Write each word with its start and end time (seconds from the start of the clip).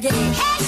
check 0.00 0.12
it. 0.12 0.65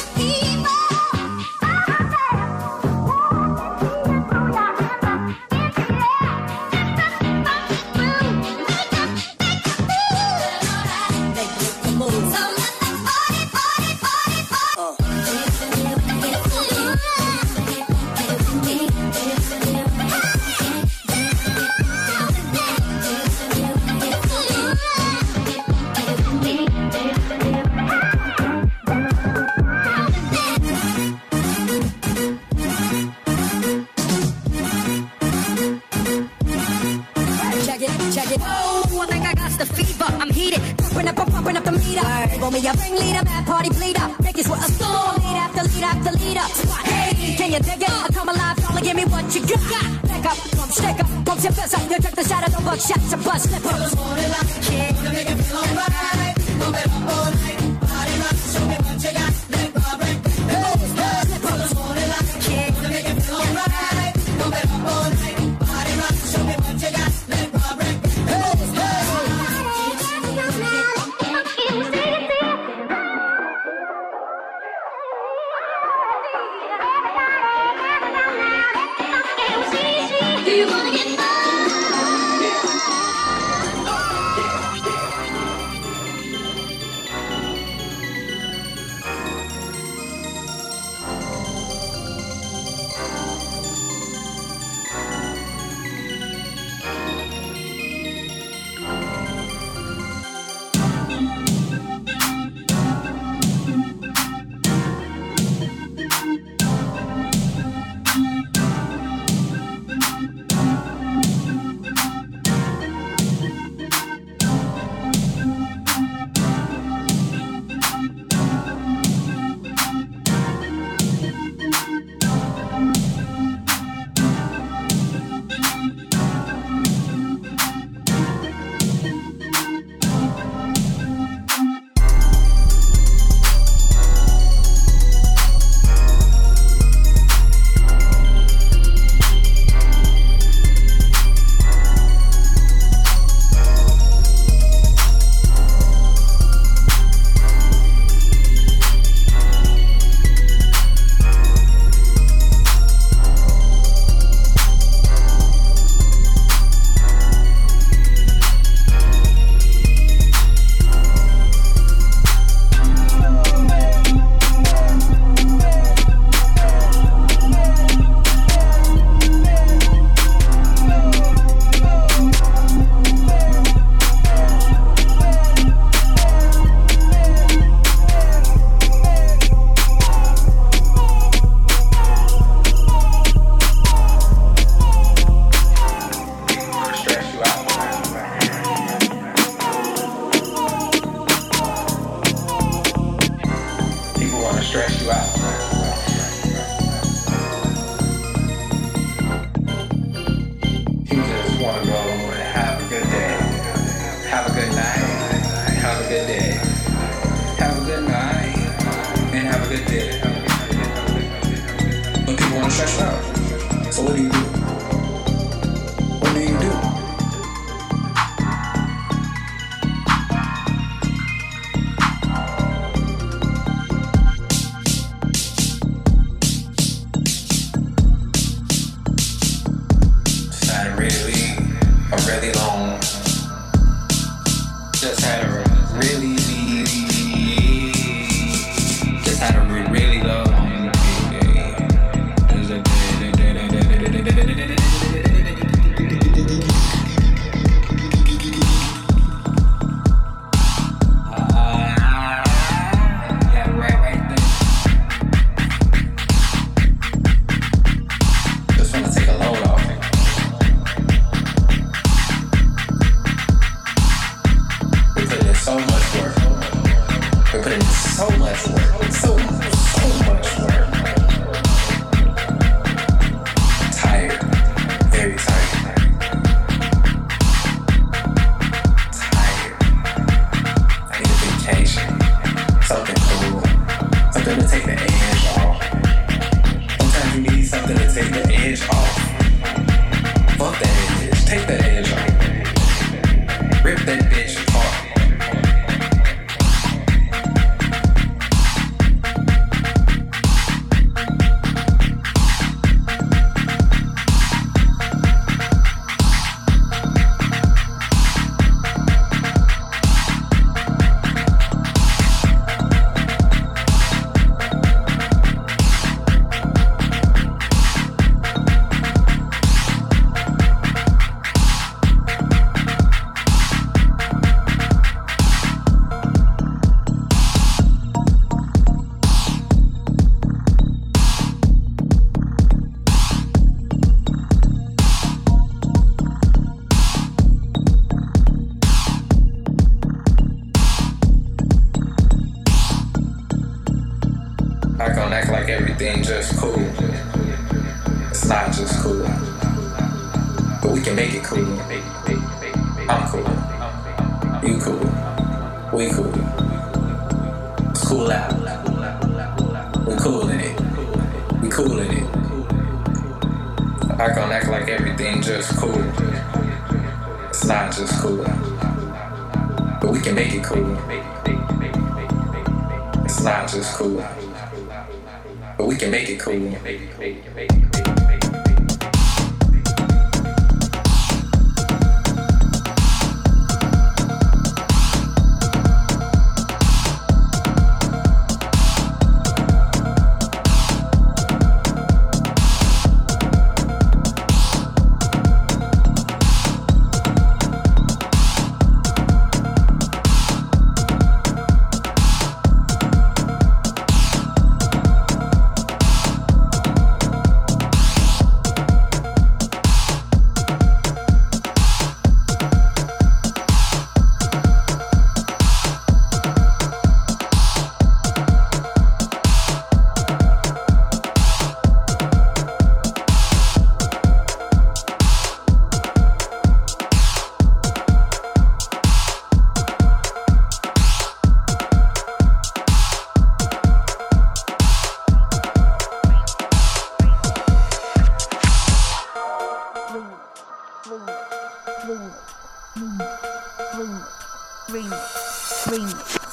ring 445.91 446.47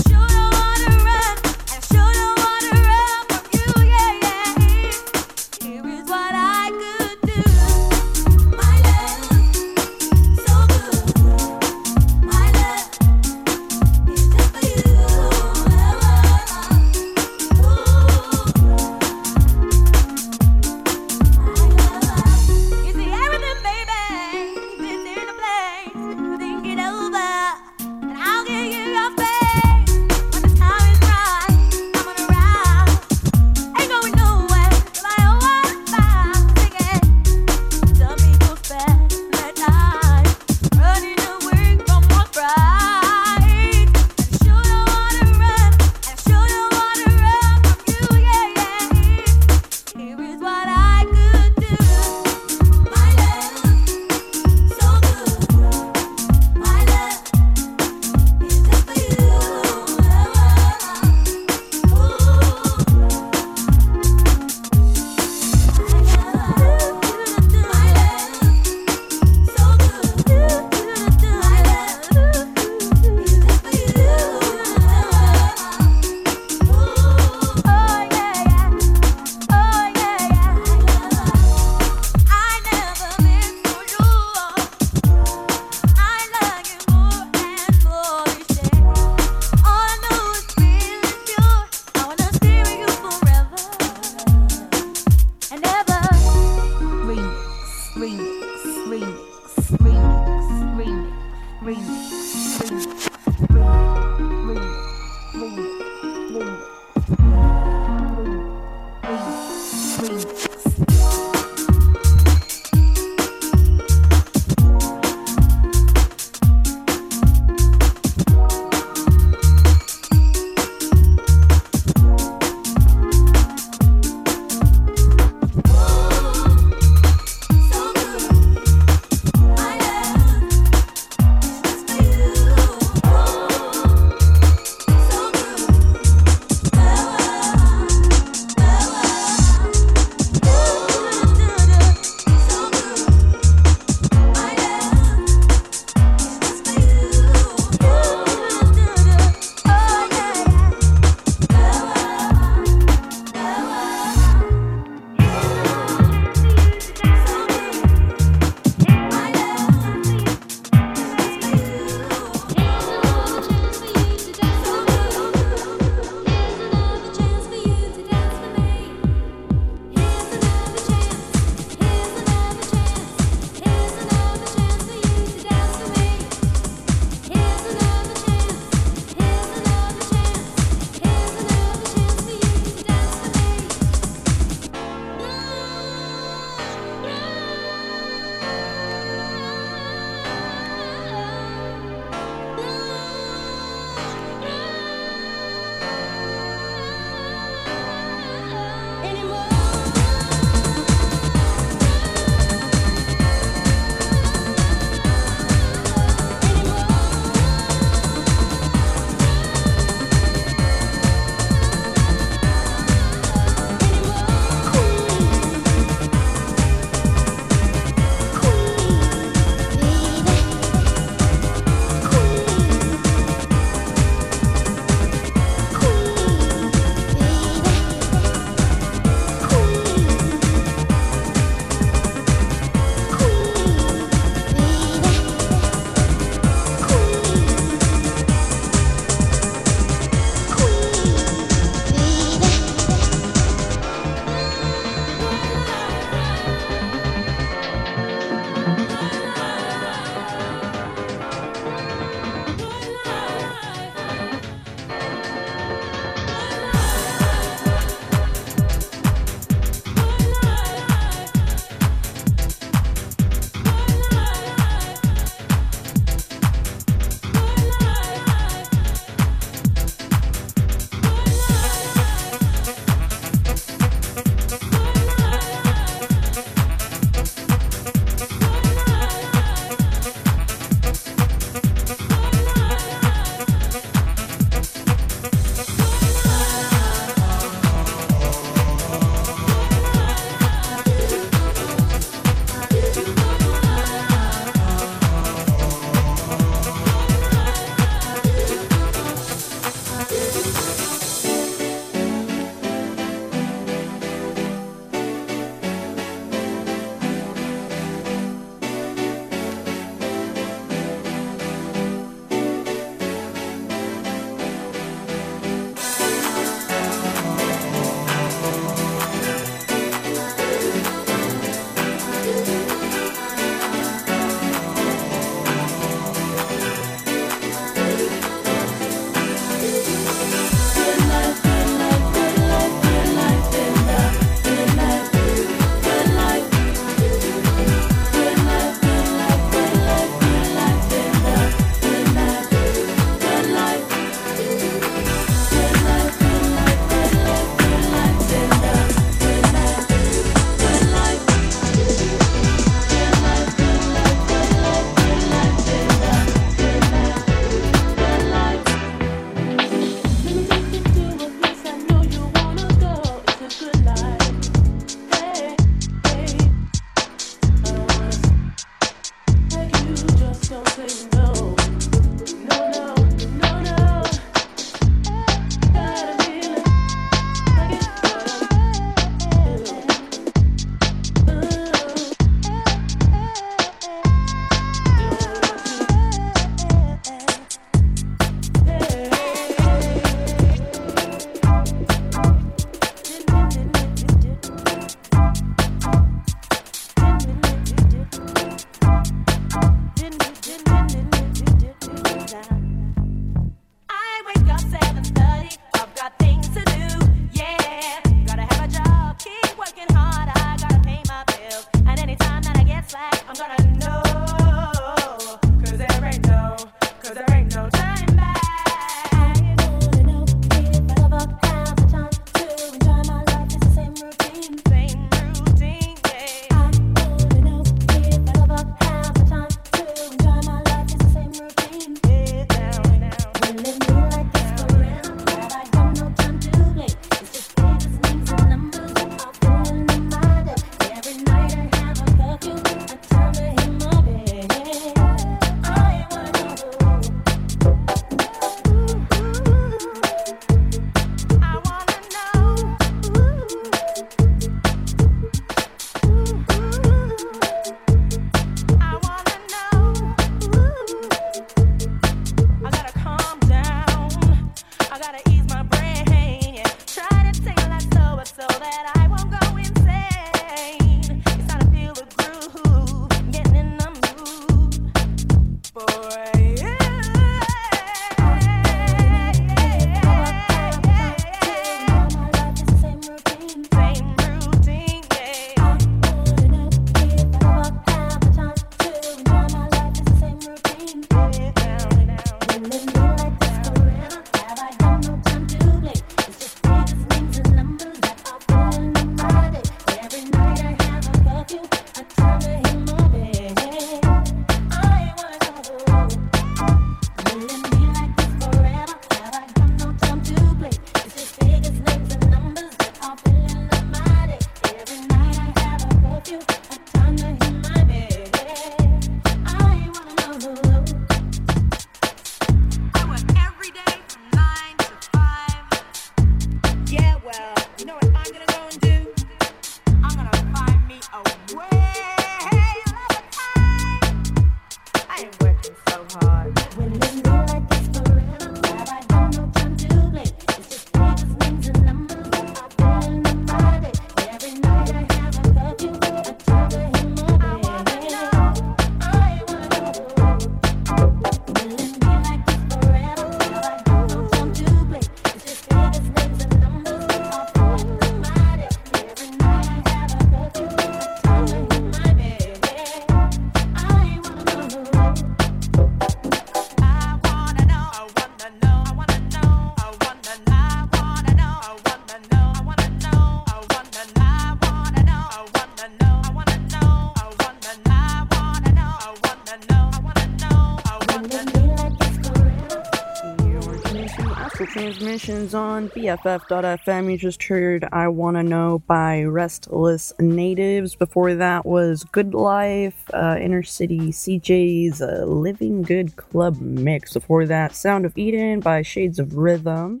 transmissions 585.18 585.54
on 585.54 585.88
BFF.FM. 585.90 587.10
You 587.10 587.16
just 587.16 587.42
heard 587.44 587.86
I 587.92 588.08
Wanna 588.08 588.42
Know 588.42 588.80
by 588.88 589.22
Restless 589.22 590.12
Natives. 590.18 590.96
Before 590.96 591.34
that 591.34 591.64
was 591.64 592.02
Good 592.10 592.34
Life, 592.34 593.08
uh, 593.14 593.36
Inner 593.40 593.62
City 593.62 594.10
CJ's 594.10 595.00
uh, 595.00 595.24
Living 595.26 595.82
Good 595.82 596.16
Club 596.16 596.60
Mix. 596.60 597.12
Before 597.12 597.46
that, 597.46 597.76
Sound 597.76 598.04
of 598.04 598.18
Eden 598.18 598.58
by 598.58 598.82
Shades 598.82 599.20
of 599.20 599.36
Rhythm. 599.36 600.00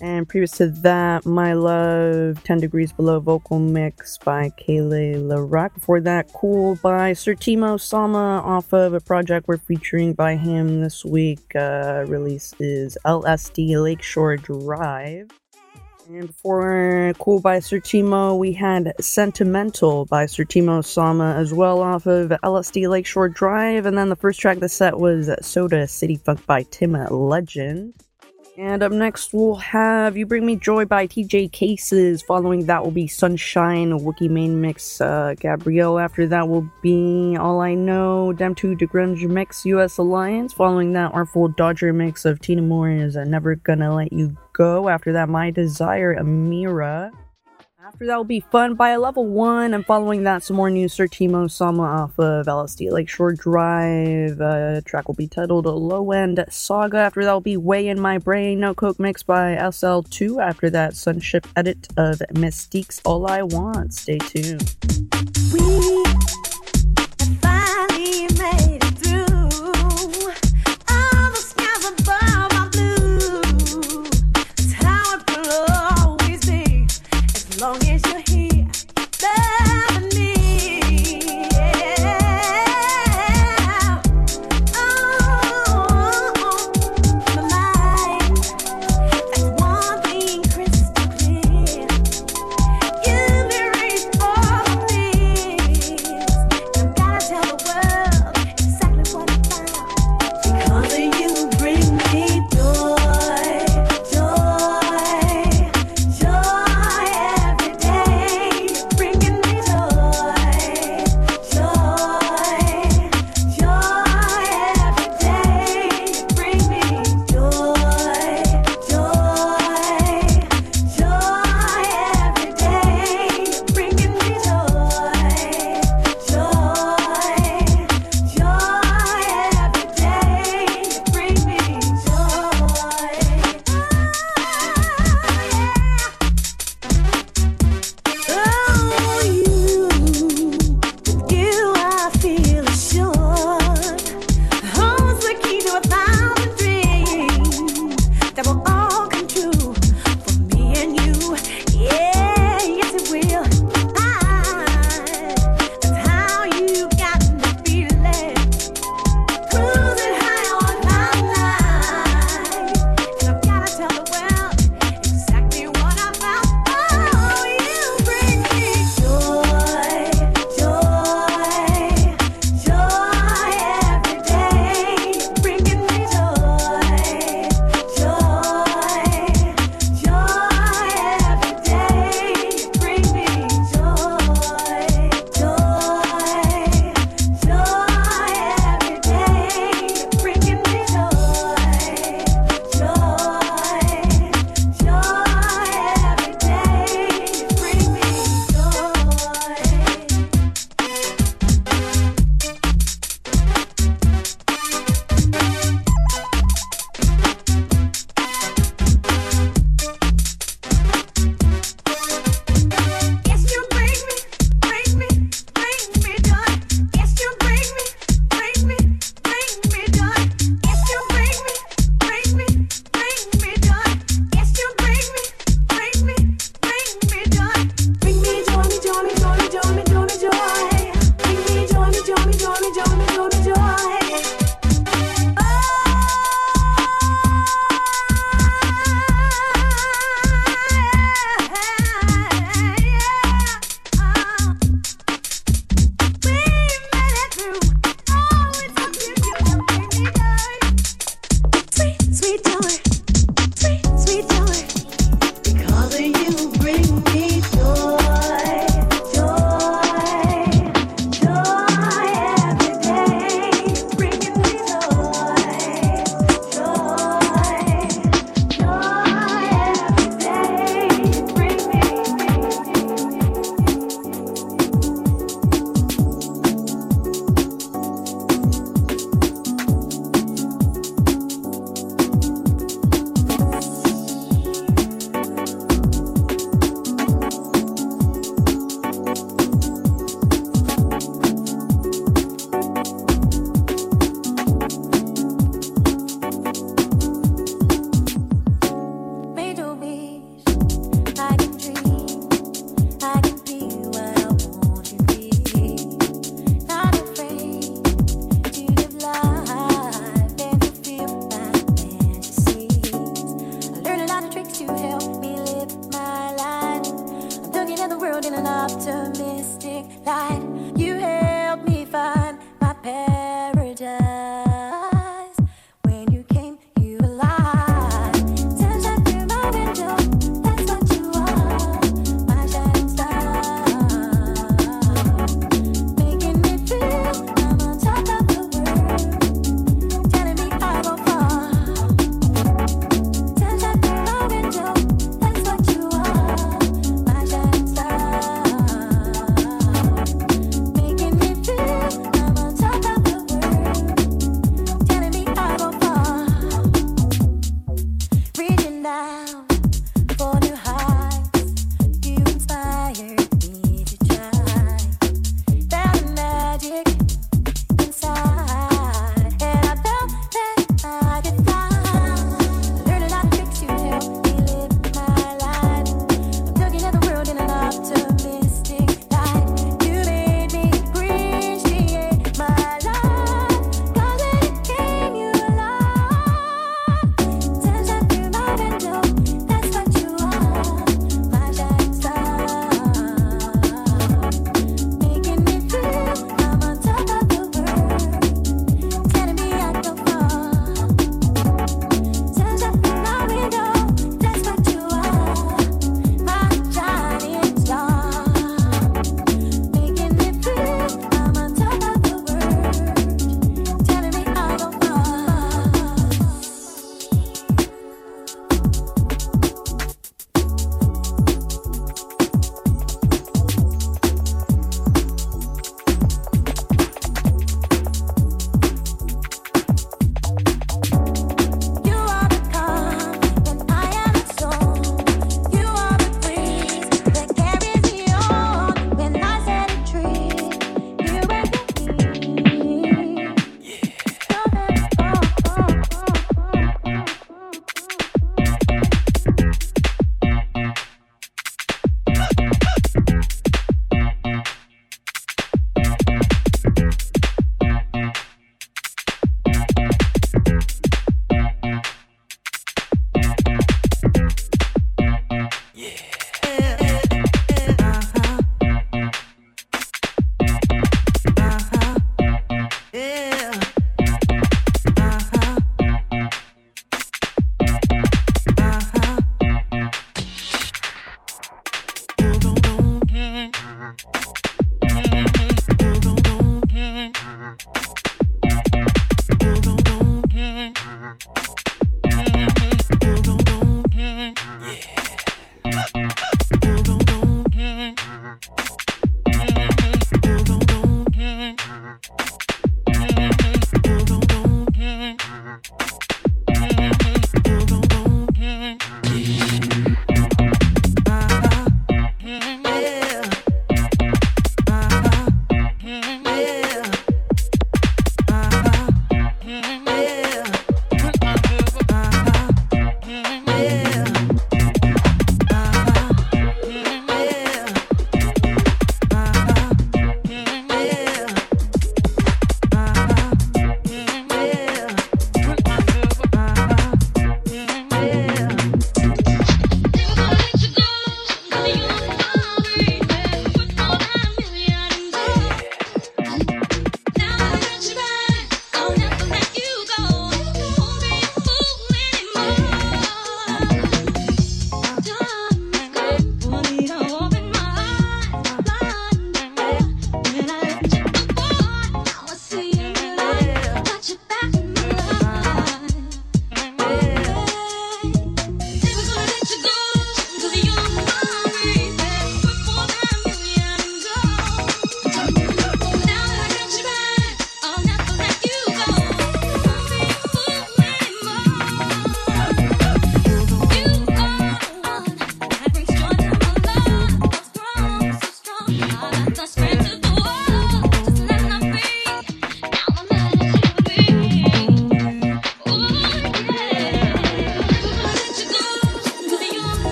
And 0.00 0.28
previous 0.28 0.52
to 0.58 0.68
that, 0.68 1.26
My 1.26 1.54
Love, 1.54 2.44
10 2.44 2.58
Degrees 2.58 2.92
Below 2.92 3.18
vocal 3.18 3.58
mix 3.58 4.16
by 4.18 4.50
Kele 4.50 5.18
Le 5.18 5.42
Roc. 5.42 5.74
Before 5.74 6.00
that, 6.00 6.32
Cool 6.32 6.76
by 6.76 7.12
Sirr 7.14 7.34
Tmo 7.34 7.80
Sama 7.80 8.40
off 8.44 8.72
of 8.72 8.94
a 8.94 9.00
project 9.00 9.48
we're 9.48 9.56
featuring 9.56 10.12
by 10.12 10.36
him 10.36 10.82
this 10.82 11.04
week. 11.04 11.54
Uh, 11.56 12.04
release 12.06 12.54
is 12.60 12.96
LSD 13.04 13.82
Lakeshore 13.82 14.36
Drive. 14.36 15.30
And 16.08 16.32
for 16.32 17.12
Cool 17.18 17.40
by 17.40 17.58
Sirr 17.58 17.80
Tmo, 17.80 18.38
we 18.38 18.52
had 18.52 18.92
Sentimental 19.00 20.04
by 20.04 20.26
Sirr 20.26 20.44
Tmo 20.44 20.84
Sama 20.84 21.34
as 21.34 21.52
well 21.52 21.82
off 21.82 22.06
of 22.06 22.30
LSD 22.30 22.88
Lakeshore 22.88 23.28
Drive. 23.28 23.84
And 23.84 23.98
then 23.98 24.10
the 24.10 24.16
first 24.16 24.38
track 24.38 24.58
of 24.58 24.60
the 24.60 24.68
set 24.68 25.00
was 25.00 25.28
Soda 25.42 25.88
City 25.88 26.16
Funk 26.16 26.46
by 26.46 26.62
Tim 26.70 26.92
Legend. 26.92 27.94
And 28.58 28.82
up 28.82 28.90
next, 28.90 29.32
we'll 29.32 29.54
have 29.54 30.16
You 30.16 30.26
Bring 30.26 30.44
Me 30.44 30.56
Joy 30.56 30.84
by 30.84 31.06
TJ 31.06 31.52
Cases. 31.52 32.22
Following 32.22 32.66
that 32.66 32.82
will 32.82 32.90
be 32.90 33.06
Sunshine, 33.06 33.92
Wookie 33.92 34.28
main 34.28 34.60
mix, 34.60 35.00
uh, 35.00 35.36
Gabrielle. 35.38 36.00
After 36.00 36.26
that 36.26 36.48
will 36.48 36.68
be 36.82 37.36
All 37.38 37.60
I 37.60 37.74
Know, 37.74 38.32
Dem 38.32 38.56
2 38.56 38.74
Da 38.74 38.86
Grunge 38.86 39.28
mix, 39.28 39.64
US 39.64 39.98
Alliance. 39.98 40.52
Following 40.52 40.92
that, 40.94 41.14
Artful 41.14 41.46
Dodger 41.56 41.92
mix 41.92 42.24
of 42.24 42.40
Tina 42.40 42.62
Moore's 42.62 43.14
Never 43.14 43.54
Gonna 43.54 43.94
Let 43.94 44.12
You 44.12 44.36
Go. 44.54 44.88
After 44.88 45.12
that, 45.12 45.28
My 45.28 45.52
Desire, 45.52 46.16
Amira. 46.16 47.12
After 47.88 48.04
that 48.04 48.16
will 48.18 48.24
be 48.24 48.40
Fun 48.40 48.74
by 48.74 48.90
a 48.90 49.00
Level 49.00 49.24
1, 49.24 49.72
and 49.72 49.86
following 49.86 50.24
that, 50.24 50.42
some 50.42 50.56
more 50.56 50.68
new 50.68 50.90
Sirr 50.90 51.06
Tmo 51.06 51.50
Sama 51.50 51.84
off 51.84 52.18
of 52.18 52.44
LSD 52.44 52.92
Lakeshore 52.92 53.32
Drive. 53.32 54.38
Uh, 54.42 54.82
track 54.82 55.08
will 55.08 55.14
be 55.14 55.26
titled 55.26 55.64
A 55.64 55.70
Low 55.70 56.12
End 56.12 56.44
Saga. 56.50 56.98
After 56.98 57.24
that 57.24 57.32
will 57.32 57.40
be 57.40 57.56
Way 57.56 57.88
in 57.88 57.98
My 57.98 58.18
Brain, 58.18 58.60
No 58.60 58.74
Coke 58.74 59.00
Mix 59.00 59.22
by 59.22 59.56
SL2. 59.56 60.38
After 60.38 60.68
that, 60.68 60.96
Sunship 60.96 61.46
edit 61.56 61.88
of 61.96 62.20
Mis-Teeq's 62.34 63.00
All 63.06 63.26
I 63.26 63.40
Want. 63.40 63.94
Stay 63.94 64.18
tuned. 64.18 64.76
We 65.54 66.04
finally 67.40 68.26
made 68.38 68.67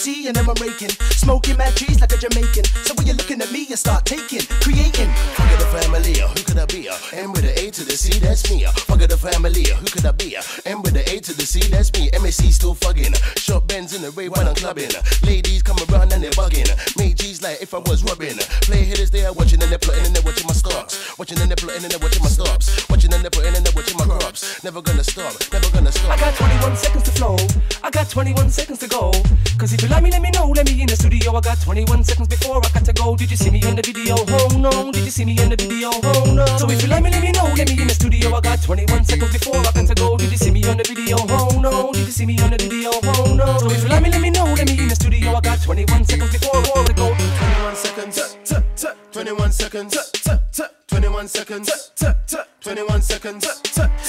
MC 0.00 0.28
and 0.28 0.38
I'm 0.38 0.48
raking. 0.54 0.88
Smoking 1.20 1.58
mad 1.58 1.76
trees 1.76 2.00
like 2.00 2.10
a 2.12 2.16
Jamaican. 2.16 2.64
So 2.88 2.94
when 2.94 3.06
you're 3.06 3.16
looking 3.16 3.42
at 3.42 3.52
me 3.52 3.66
you 3.68 3.76
start 3.76 4.06
taking, 4.06 4.40
creating. 4.64 5.12
Fuck 5.36 5.52
the 5.58 5.68
family, 5.68 6.22
uh, 6.22 6.28
who 6.28 6.42
could 6.42 6.56
I 6.56 6.64
be? 6.64 6.88
Uh, 6.88 6.96
M 7.12 7.32
with 7.32 7.42
the 7.42 7.52
A 7.60 7.70
to 7.70 7.84
the 7.84 7.92
C, 7.92 8.18
that's 8.18 8.50
me. 8.50 8.64
Uh, 8.64 8.72
fuck 8.72 9.00
the 9.00 9.16
family, 9.16 9.68
who 9.68 9.84
could 9.84 10.06
I 10.06 10.12
be? 10.12 10.36
M 10.64 10.80
with 10.80 10.94
the 10.94 11.04
A 11.04 11.20
to 11.20 11.36
the 11.36 11.44
C, 11.44 11.60
that's 11.68 11.92
me. 11.92 12.08
MSC 12.12 12.50
still 12.50 12.74
fucking. 12.74 13.12
Short 13.36 13.66
bends 13.66 13.94
in 13.94 14.00
the 14.00 14.10
ray 14.12 14.30
when 14.30 14.48
I'm 14.48 14.54
clubbing. 14.54 14.88
Ladies 15.22 15.62
come 15.62 15.76
around 15.92 16.14
and 16.14 16.24
they're 16.24 16.30
bugging. 16.32 16.70
Make 16.96 17.16
G's 17.16 17.42
like 17.42 17.60
if 17.60 17.74
I 17.74 17.78
was 17.84 18.02
rubbing. 18.02 18.38
Play 18.64 18.84
hitters 18.84 19.10
they 19.10 19.26
are 19.26 19.34
watching 19.34 19.60
and 19.60 19.70
they're 19.70 19.78
plotting 19.78 20.06
and 20.06 20.16
they're 20.16 20.24
watching 20.24 20.46
my 20.46 20.54
stocks. 20.54 20.96
Watching 21.18 21.38
and 21.40 21.50
they're 21.50 21.60
plotting 21.60 21.84
and 21.84 21.92
they're 21.92 22.00
watching 22.00 22.22
my 22.22 22.32
stops. 22.32 22.88
Watching 22.88 23.12
and 23.12 23.20
they're 23.20 23.28
plotting 23.30 23.52
and 23.54 23.66
they're 23.66 23.76
watching 23.76 23.98
my 24.00 24.08
crops. 24.08 24.64
Never 24.64 24.80
gonna 24.80 25.04
stop, 25.04 25.36
never 25.52 25.68
gonna 25.76 25.92
stop. 25.92 26.08
I 26.08 26.16
got 26.16 26.32
21 26.40 26.76
seconds 26.76 27.04
to 27.04 27.12
flow. 27.12 27.36
I 27.84 27.90
got 27.90 28.08
21 28.08 28.48
seconds 28.48 28.78
to 28.80 28.88
go. 28.88 29.12
Cause 29.60 29.74
if 29.74 29.82
you 29.82 29.89
like 29.90 30.02
me, 30.02 30.10
let 30.10 30.22
me 30.22 30.30
know. 30.30 30.46
Let 30.48 30.66
me 30.66 30.80
in 30.80 30.86
the 30.86 30.96
studio. 30.96 31.34
I 31.36 31.40
got 31.40 31.60
21 31.60 32.04
seconds 32.04 32.28
before 32.28 32.56
I 32.56 32.68
got 32.70 32.84
to 32.84 32.92
go. 32.92 33.16
Did 33.16 33.30
you 33.30 33.36
see 33.36 33.50
me 33.50 33.62
on 33.64 33.76
the 33.76 33.82
video? 33.82 34.14
Oh 34.18 34.56
no. 34.56 34.92
Did 34.92 35.04
you 35.04 35.10
see 35.10 35.24
me 35.24 35.36
on 35.42 35.50
the 35.50 35.56
video? 35.56 35.90
Oh 35.92 36.32
no. 36.32 36.46
So 36.58 36.70
if 36.70 36.82
you 36.82 36.88
like 36.88 37.02
me, 37.02 37.10
let 37.10 37.22
me 37.22 37.32
know. 37.32 37.44
Let 37.56 37.68
me 37.68 37.80
in 37.80 37.88
the 37.88 37.94
studio. 37.94 38.34
I 38.34 38.40
got 38.40 38.62
21 38.62 39.04
seconds 39.04 39.32
before 39.32 39.56
I 39.56 39.72
got 39.72 39.86
to 39.86 39.94
go. 39.94 40.16
Did 40.16 40.30
you 40.30 40.38
see 40.38 40.50
me 40.50 40.64
on 40.68 40.76
the 40.76 40.84
video? 40.84 41.16
Oh 41.18 41.60
no. 41.60 41.92
Did 41.92 42.06
you 42.06 42.12
see 42.12 42.26
me 42.26 42.38
on 42.40 42.50
the 42.50 42.58
video? 42.58 42.90
Oh 42.94 43.34
no. 43.34 43.58
So 43.58 43.70
if 43.70 43.82
you 43.82 43.88
like 43.88 44.02
me, 44.02 44.10
let 44.10 44.20
me 44.20 44.30
know. 44.30 44.44
Let 44.44 44.66
me 44.66 44.78
in 44.78 44.88
the 44.88 44.94
studio. 44.94 45.34
I 45.34 45.40
got 45.40 45.62
21 45.62 46.04
seconds 46.04 46.32
before 46.32 46.56
I 46.56 46.62
got 46.62 46.86
to 46.86 46.94
go. 46.94 47.49
21 47.80 47.96
seconds, 47.96 48.20
t- 48.44 48.52
t- 48.52 48.60
t- 48.76 48.88
21 49.12 49.52
seconds, 49.52 49.92
t- 49.94 50.20
t- 50.20 50.38
t- 50.52 50.62
21 50.88 51.28
seconds, 51.28 51.66
t- 51.96 52.06
t- 52.06 52.36
t- 52.36 52.42
21 52.60 53.00
seconds. 53.00 53.46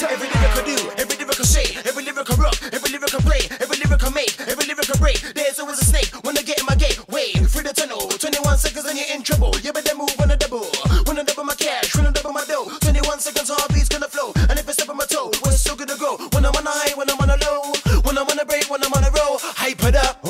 Every 0.02 0.28
lyric 0.28 0.56
I 0.56 0.62
do, 0.66 0.76
every 1.00 1.16
lyric 1.16 1.40
I 1.40 1.44
say, 1.44 1.80
every 1.88 2.04
lyric 2.04 2.30
I 2.30 2.34
rock, 2.34 2.54
every 2.70 2.90
lyric 2.92 3.14
I 3.14 3.20
play, 3.24 3.40
every 3.60 3.78
lyric 3.80 4.04
I 4.04 4.10
make, 4.10 4.38
every 4.40 4.66
lyric 4.66 4.90
I 4.94 4.98
break. 4.98 5.20
There's 5.32 5.58
always 5.58 5.80
a 5.80 5.84
snake 5.86 6.12
when 6.22 6.36
I 6.36 6.42
get 6.42 6.60
in 6.60 6.66
my 6.66 6.74
gateway. 6.74 7.32
Through 7.32 7.64
the 7.64 7.72
tunnel, 7.72 8.08
21 8.12 8.58
seconds 8.58 8.84
and 8.84 8.98
you're 8.98 9.08
in 9.08 9.22
trouble. 9.22 9.56
You 9.62 9.72
better 9.72 9.96
move 9.96 10.12
when 10.18 10.30
I 10.30 10.36
double, 10.36 10.68
when 11.08 11.18
I 11.18 11.22
double 11.22 11.44
my 11.44 11.54
cash, 11.54 11.96
when 11.96 12.06
I 12.06 12.10
double 12.12 12.32
my 12.34 12.44
dough. 12.44 12.68
21 12.84 13.20
seconds, 13.20 13.48
heartbeat's 13.48 13.88
gonna 13.88 14.08
flow. 14.08 14.32
And 14.52 14.58
if 14.60 14.68
I 14.68 14.72
step 14.72 14.90
on 14.90 14.98
my 14.98 15.06
toe, 15.06 15.32
we're 15.42 15.52
still 15.56 15.76
gonna 15.76 15.96
grow. 15.96 16.18
When 16.36 16.44
I'm 16.44 16.52
on 16.54 16.66
a 16.66 16.70
high, 16.70 16.92
when 16.92 17.08
I'm 17.08 17.18
on 17.24 17.30
a 17.30 17.38
low, 17.40 17.72
when 18.04 18.18
I'm 18.18 18.28
on 18.28 18.38
a 18.38 18.44
break, 18.44 18.68
when 18.68 18.84
I'm 18.84 18.92
on 18.92 19.04
a 19.04 19.10
roll, 19.16 19.40
hype 19.40 19.82
it 19.84 19.96
up. 19.96 20.20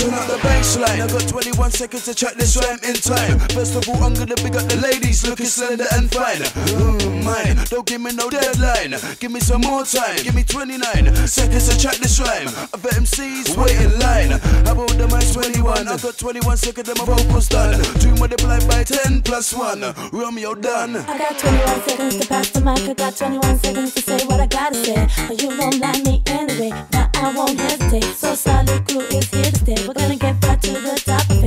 Turn 0.00 0.14
out 0.14 0.28
the 0.28 0.38
baseline. 0.40 1.04
I 1.04 1.06
got 1.06 1.28
21 1.28 1.70
seconds 1.72 2.06
to 2.06 2.14
check 2.14 2.32
this 2.32 2.56
rhyme 2.56 2.80
in 2.88 2.94
time. 2.94 3.38
First 3.52 3.76
of 3.76 3.86
all, 3.86 4.02
I'm 4.02 4.14
gonna 4.14 4.34
big 4.40 4.56
up 4.56 4.64
the 4.64 4.80
ladies 4.80 5.28
looking 5.28 5.44
slender 5.44 5.84
and 5.92 6.10
fine. 6.10 6.40
Mm, 6.72 7.22
mine, 7.22 7.60
don't 7.68 7.84
give 7.84 8.00
me 8.00 8.10
no 8.16 8.30
deadline. 8.30 8.96
Give 9.20 9.30
me 9.30 9.40
some 9.40 9.60
more 9.60 9.84
time. 9.84 10.16
Give 10.24 10.34
me 10.34 10.42
29 10.42 10.80
seconds 11.28 11.68
to 11.68 11.76
check 11.76 11.96
this 12.00 12.18
rhyme. 12.18 12.48
Other 12.72 12.88
MCs 12.96 13.52
wait 13.60 13.76
in 13.76 13.92
line. 14.00 14.40
How 14.64 14.72
about 14.72 14.88
the 14.96 15.06
man's 15.06 15.34
21? 15.36 15.86
I 15.86 15.96
got 15.98 16.16
21 16.16 16.56
seconds 16.56 16.88
and 16.88 16.96
my 16.96 17.04
vocals 17.04 17.48
done. 17.48 17.76
Two 18.00 18.14
multiplied 18.16 18.66
by 18.68 18.84
10 18.84 19.20
plus 19.20 19.52
1. 19.52 19.84
Romeo 20.12 20.54
done. 20.54 20.96
I 20.96 21.18
got 21.18 21.36
21 21.36 21.82
seconds 21.84 22.16
to 22.16 22.26
pass 22.26 22.48
the 22.48 22.62
mic. 22.62 22.88
I 22.88 22.94
got 22.94 23.16
21 23.16 23.58
seconds 23.58 23.92
to 23.92 24.00
say 24.00 24.24
what 24.24 24.40
I 24.40 24.46
gotta 24.46 24.80
say. 24.80 25.06
But 25.28 25.42
you 25.42 25.54
don't 25.54 25.78
like 25.78 26.02
me 26.06 26.22
anyway. 26.24 26.72
Now 26.90 27.10
I 27.16 27.34
won't 27.36 27.60
hesitate. 27.60 28.16
So 28.16 28.34
solid 28.34 28.90
is 28.90 29.30
here 29.30 29.44
to 29.44 29.58
stay. 29.58 29.89
We're 29.90 29.94
gonna 29.94 30.14
get 30.14 30.40
back 30.40 30.60
to 30.60 30.70
the 30.70 31.02
top 31.04 31.28
of 31.30 31.42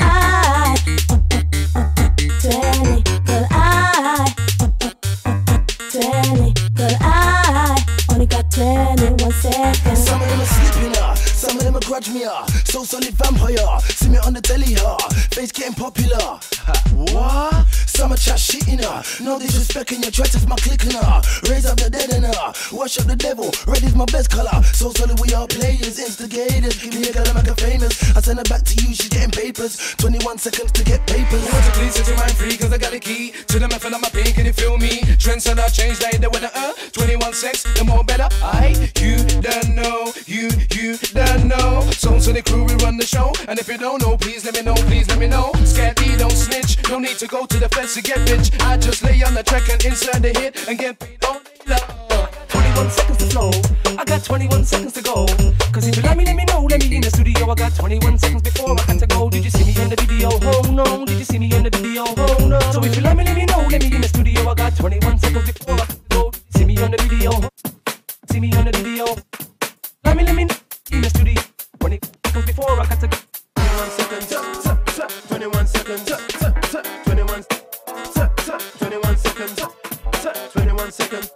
I, 0.00 0.74
20. 2.42 3.02
Cause 3.24 3.46
I, 3.52 4.34
20. 5.92 6.54
Cause 6.74 6.96
I 7.00 7.78
only 8.10 8.26
got 8.26 8.50
21 8.50 9.30
seconds. 9.30 10.08
Slipping 10.08 10.96
uh, 10.96 11.14
some 11.44 11.58
of 11.58 11.64
them 11.64 11.76
are 11.76 11.80
grudge 11.80 12.08
me 12.10 12.24
uh, 12.24 12.46
So 12.64 12.84
solid 12.84 13.14
vampire, 13.14 13.80
see 13.80 14.08
me 14.08 14.18
on 14.18 14.32
the 14.32 14.40
telly 14.40 14.76
uh, 14.80 14.96
Face 15.30 15.52
getting 15.52 15.74
popular. 15.74 16.40
What? 17.12 17.66
Some 17.94 18.12
are 18.12 18.16
chat 18.16 18.38
shitting 18.38 18.82
uh, 18.82 19.02
no 19.22 19.38
disrespect 19.38 19.92
in 19.92 20.02
your 20.02 20.10
try 20.10 20.26
to 20.26 20.48
my 20.48 20.56
clicking 20.56 20.96
uh, 20.96 21.22
Raise 21.48 21.66
up 21.66 21.76
the 21.76 21.90
dead 21.90 22.10
uh, 22.24 22.52
wash 22.72 22.98
up 22.98 23.06
the 23.06 23.16
devil. 23.16 23.52
Red 23.66 23.82
is 23.82 23.94
my 23.94 24.04
best 24.06 24.30
color, 24.30 24.62
so 24.72 24.90
solid 24.90 25.20
we 25.20 25.32
are 25.34 25.46
players, 25.46 25.98
instigators. 25.98 26.80
Give 26.80 26.94
me 26.94 27.08
a 27.08 27.12
girl 27.12 27.26
her 27.26 27.54
famous. 27.54 27.94
I 28.16 28.20
send 28.20 28.38
her 28.38 28.48
back 28.48 28.62
to 28.62 28.74
you, 28.82 28.94
she's 28.94 29.08
getting 29.08 29.30
papers. 29.30 29.94
21 29.98 30.38
seconds 30.38 30.72
to 30.72 30.84
get 30.84 31.06
papers. 31.06 31.44
Want 31.52 31.64
to 31.64 31.72
please 31.76 31.94
set 31.94 32.08
your 32.08 32.16
mind 32.16 32.32
free 32.32 32.56
cause 32.56 32.72
I 32.72 32.78
got 32.78 32.92
the 32.92 33.00
key 33.00 33.32
to 33.32 33.58
the 33.58 33.68
method 33.68 33.92
of 33.92 34.00
my 34.00 34.08
pain, 34.08 34.32
can 34.32 34.46
you 34.46 34.52
feel 34.52 34.78
me? 34.78 35.02
Trends 35.18 35.46
and 35.46 35.60
I 35.60 35.68
change 35.68 36.00
like 36.00 36.20
the 36.20 36.30
weather, 36.30 36.50
uh 36.54 36.72
21 36.92 37.32
sex, 37.34 37.62
the 37.76 37.84
more 37.84 38.04
better 38.04 38.28
I, 38.42 38.74
you 38.98 39.18
don't 39.42 39.74
know, 39.74 40.12
you, 40.26 40.50
you 40.72 40.96
don't 41.12 41.33
know 41.42 41.80
So 41.90 42.18
to 42.20 42.32
the 42.32 42.42
crew, 42.42 42.64
we 42.64 42.74
run 42.84 42.96
the 42.96 43.06
show 43.06 43.32
And 43.48 43.58
if 43.58 43.68
you 43.68 43.78
don't 43.78 44.00
know, 44.02 44.16
please 44.16 44.44
let 44.44 44.54
me 44.54 44.62
know, 44.62 44.74
please 44.74 45.08
let 45.08 45.18
me 45.18 45.26
know 45.26 45.50
Scatty, 45.64 46.16
don't 46.18 46.30
snitch, 46.30 46.78
no 46.88 46.98
need 46.98 47.18
to 47.18 47.26
go 47.26 47.46
to 47.46 47.58
the 47.58 47.68
fence 47.68 47.94
to 47.94 48.02
get 48.02 48.18
rich 48.30 48.52
I 48.60 48.76
just 48.76 49.02
lay 49.02 49.22
on 49.22 49.34
the 49.34 49.42
track 49.42 49.68
and 49.70 49.84
insert 49.84 50.22
the 50.22 50.30
hit 50.38 50.68
And 50.68 50.78
get 50.78 50.98
paid 50.98 51.18
day 51.20 51.28
long 51.30 51.40
21 52.74 52.90
seconds 52.90 53.18
to 53.18 53.26
flow. 53.26 53.50
I 53.96 54.04
got 54.04 54.24
21 54.24 54.64
seconds 54.64 54.92
to 54.94 55.02
go. 55.02 55.26
Cause 55.72 55.86
if 55.86 55.96
you 55.96 56.02
let 56.02 56.16
me, 56.16 56.24
let 56.24 56.36
me 56.36 56.44
know. 56.44 56.66
Let 56.68 56.82
me 56.82 56.96
in 56.96 57.02
the 57.02 57.10
studio. 57.10 57.50
I 57.50 57.54
got 57.54 57.74
21 57.76 58.18
seconds 58.18 58.42
before 58.42 58.76
I 58.78 58.82
had 58.82 58.98
to 58.98 59.06
go. 59.06 59.30
Did 59.30 59.44
you 59.44 59.50
see 59.50 59.64
me 59.64 59.80
in 59.80 59.90
the 59.90 59.96
video? 59.96 60.30
Oh 60.32 60.70
no. 60.72 61.06
Did 61.06 61.18
you 61.18 61.24
see 61.24 61.38
me 61.38 61.54
in 61.54 61.62
the 61.62 61.70
video? 61.70 62.04
Oh 62.04 62.48
no. 62.48 62.58
So 62.72 62.82
if 62.82 62.96
you 62.96 63.02
let 63.02 63.16
me, 63.16 63.24
let 63.24 63.36
me 63.36 63.44
know. 63.46 63.66
Let 63.70 63.82
me 63.82 63.94
in 63.94 64.00
the 64.00 64.08
studio. 64.08 64.48
I 64.50 64.54
got 64.54 64.76
21 64.76 65.18
seconds 65.18 65.52
before 65.52 65.74
I 65.74 65.84
had 65.84 65.88
to 65.88 65.96
go. 66.10 66.32
See 66.50 66.64
me 66.64 66.76
on 66.82 66.90
the 66.90 67.02
video? 67.02 67.30
See 68.30 68.40
me 68.40 68.52
on 68.54 68.64
the 68.64 68.72
video. 68.72 69.06
Let 70.04 70.16
me, 70.16 70.24
let 70.24 70.34
me 70.34 70.63
in 70.94 71.02
the 71.02 71.08
studio. 71.10 71.42
20 71.80 71.98
seconds 72.24 72.46
before 72.46 72.70
I 72.70 72.86
got 72.86 73.00
to 73.00 73.08
21 73.08 73.90
seconds, 73.90 74.26
t- 74.28 74.36
t- 74.62 74.92
t- 74.94 75.28
21 75.28 75.66
seconds, 75.66 76.04
t- 76.04 76.14
t- 76.28 76.48
t- 76.70 76.88
21 77.04 77.42
t- 77.42 77.56
t- 78.14 78.78
21 78.78 79.16
seconds, 79.16 79.54
t- 79.54 79.64
t- 80.22 80.50
21 80.52 80.92
seconds, 80.92 81.30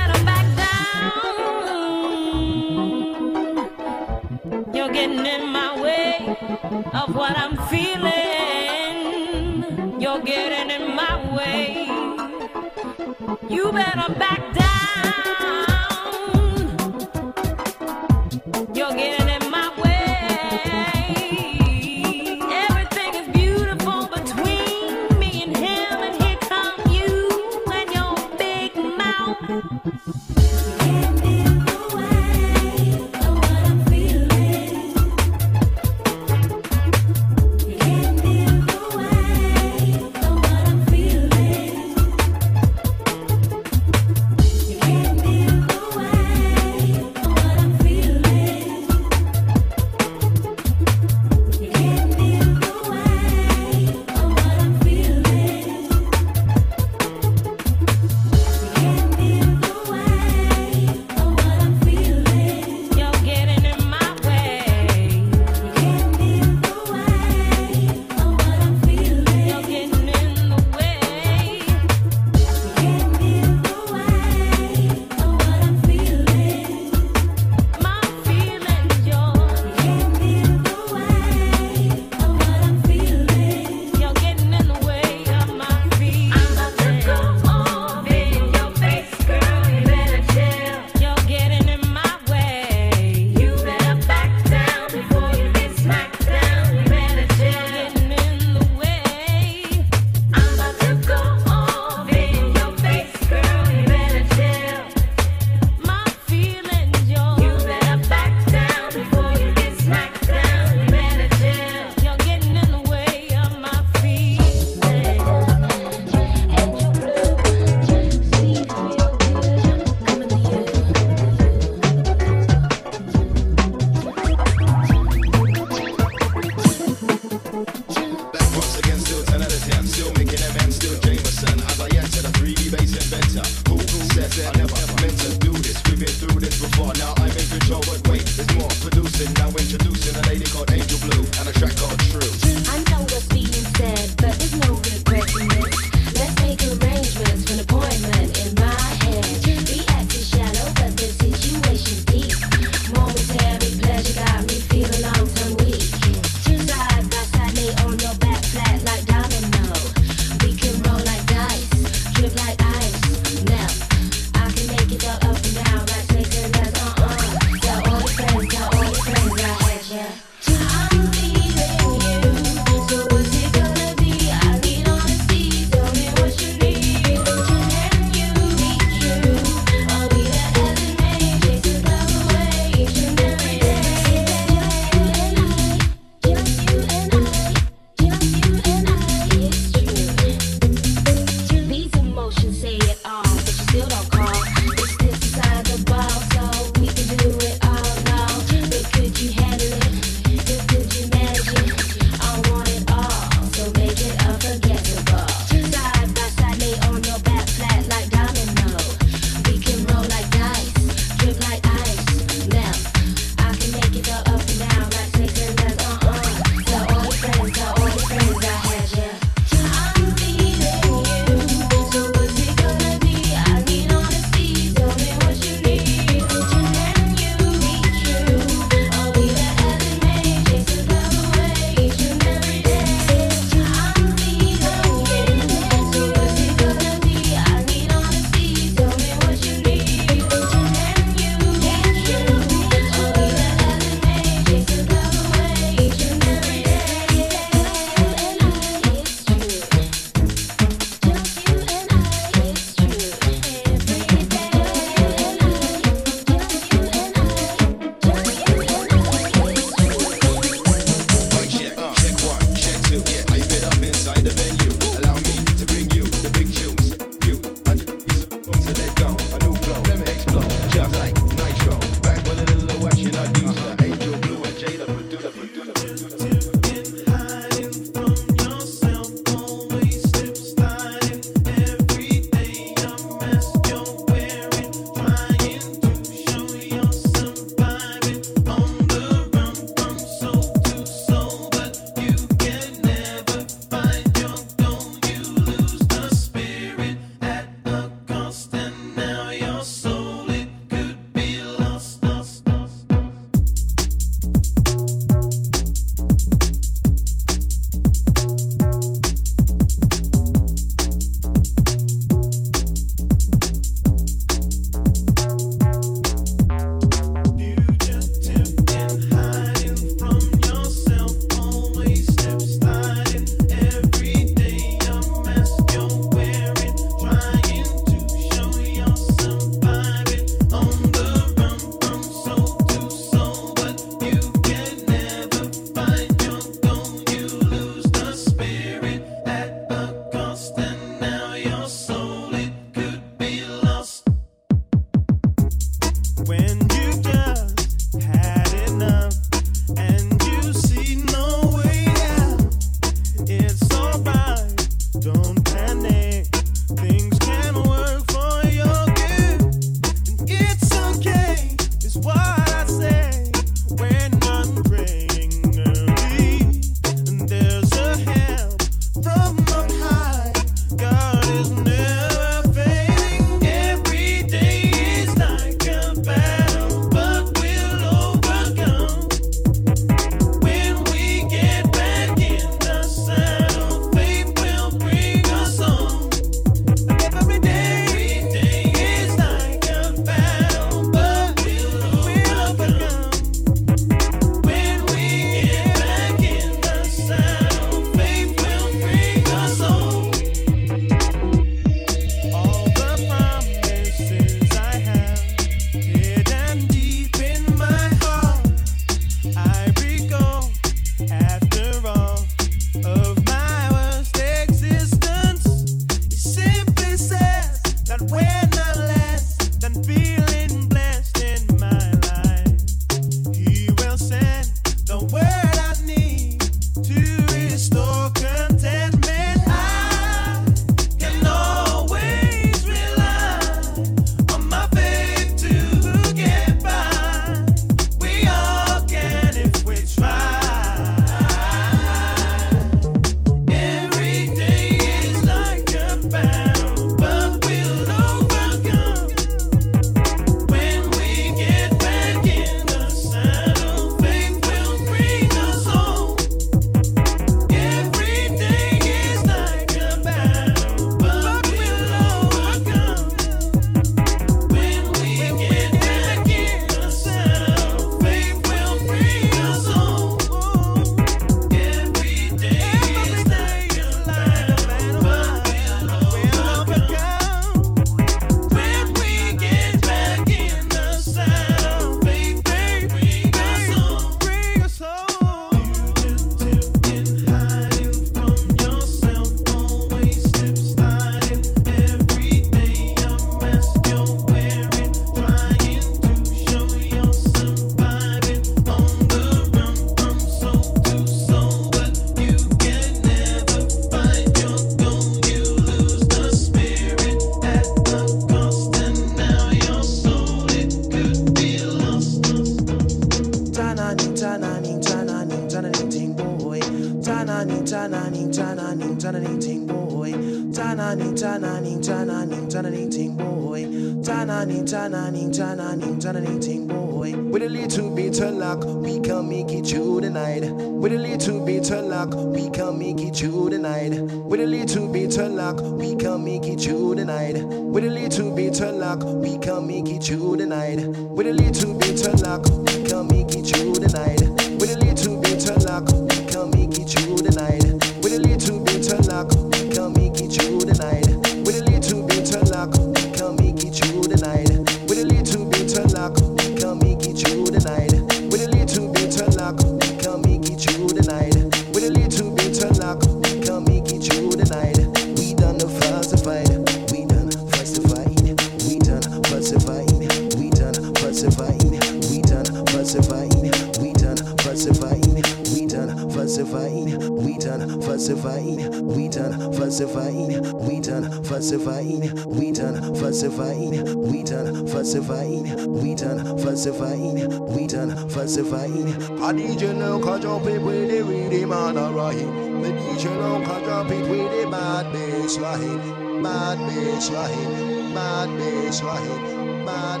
classifying. 588.30 588.94
Padition 589.18 589.78
now 589.80 590.00
catch 590.00 590.24
up 590.24 590.42
with 590.42 590.62
the 590.62 591.02
rhythm 591.02 591.52
and 591.52 591.78
a 591.78 591.90
rhyme. 591.90 592.62
Medition 592.62 593.44
catch 593.44 593.64
up 593.64 593.88
with 593.88 594.08
the 594.08 594.48
bad 594.50 594.92
bass 594.92 595.38
line. 595.38 596.22
Bad 596.22 596.58
bass 596.58 597.10
line. 597.10 597.94
Bad 597.94 598.28
bass 598.38 598.82
line. 598.82 599.64
Bad 599.66 600.00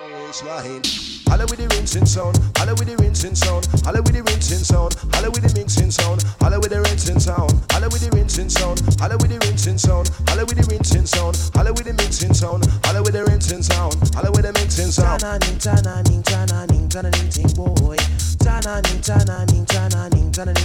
bass 0.00 0.42
line. 0.42 1.17
Holla 1.38 1.50
with 1.50 1.60
the 1.60 1.68
rinsing 1.76 2.04
sound, 2.04 2.36
holla 2.58 2.74
with 2.74 2.88
the 2.88 2.96
rinsing 2.98 3.36
sound, 3.36 3.70
holla 3.86 4.02
with 4.02 4.10
the 4.10 4.26
rinsing 4.26 4.58
sound, 4.58 4.98
holla 5.14 5.30
with 5.30 5.46
the 5.46 5.54
mixing 5.54 5.86
sound, 5.86 6.26
holla 6.42 6.58
with 6.58 6.74
the 6.74 6.82
rinsing 6.82 7.20
sound, 7.30 7.54
holla 7.70 7.86
with 7.86 8.02
the 8.02 8.10
rinsing 8.10 8.50
sound, 8.50 8.82
holla 8.98 9.14
with 9.14 9.30
the 9.30 9.38
rinsing 9.46 9.78
sound, 9.78 10.10
holla 10.26 10.42
with 10.42 10.58
the 10.58 10.66
rinsing 10.66 11.06
sound, 11.06 11.38
holla 11.54 11.70
with 11.70 11.86
the 11.86 11.94
mixing 11.94 12.34
sound, 12.34 12.66
holla 12.82 13.06
with 13.06 13.14
the 13.14 13.22
rinsing 13.22 13.62
sound, 13.62 13.94
holla 14.18 14.34
with 14.34 14.42
the 14.42 14.52
mixing 14.58 14.90
sound. 14.90 15.22
Chana 15.22 15.38
ning 15.46 15.62
chana 15.62 16.02
ning 16.02 17.30
ting 17.30 17.54
boy. 17.54 17.94
Chana 18.42 18.82
ning 18.90 18.98
chana 18.98 19.46
ning 19.46 19.62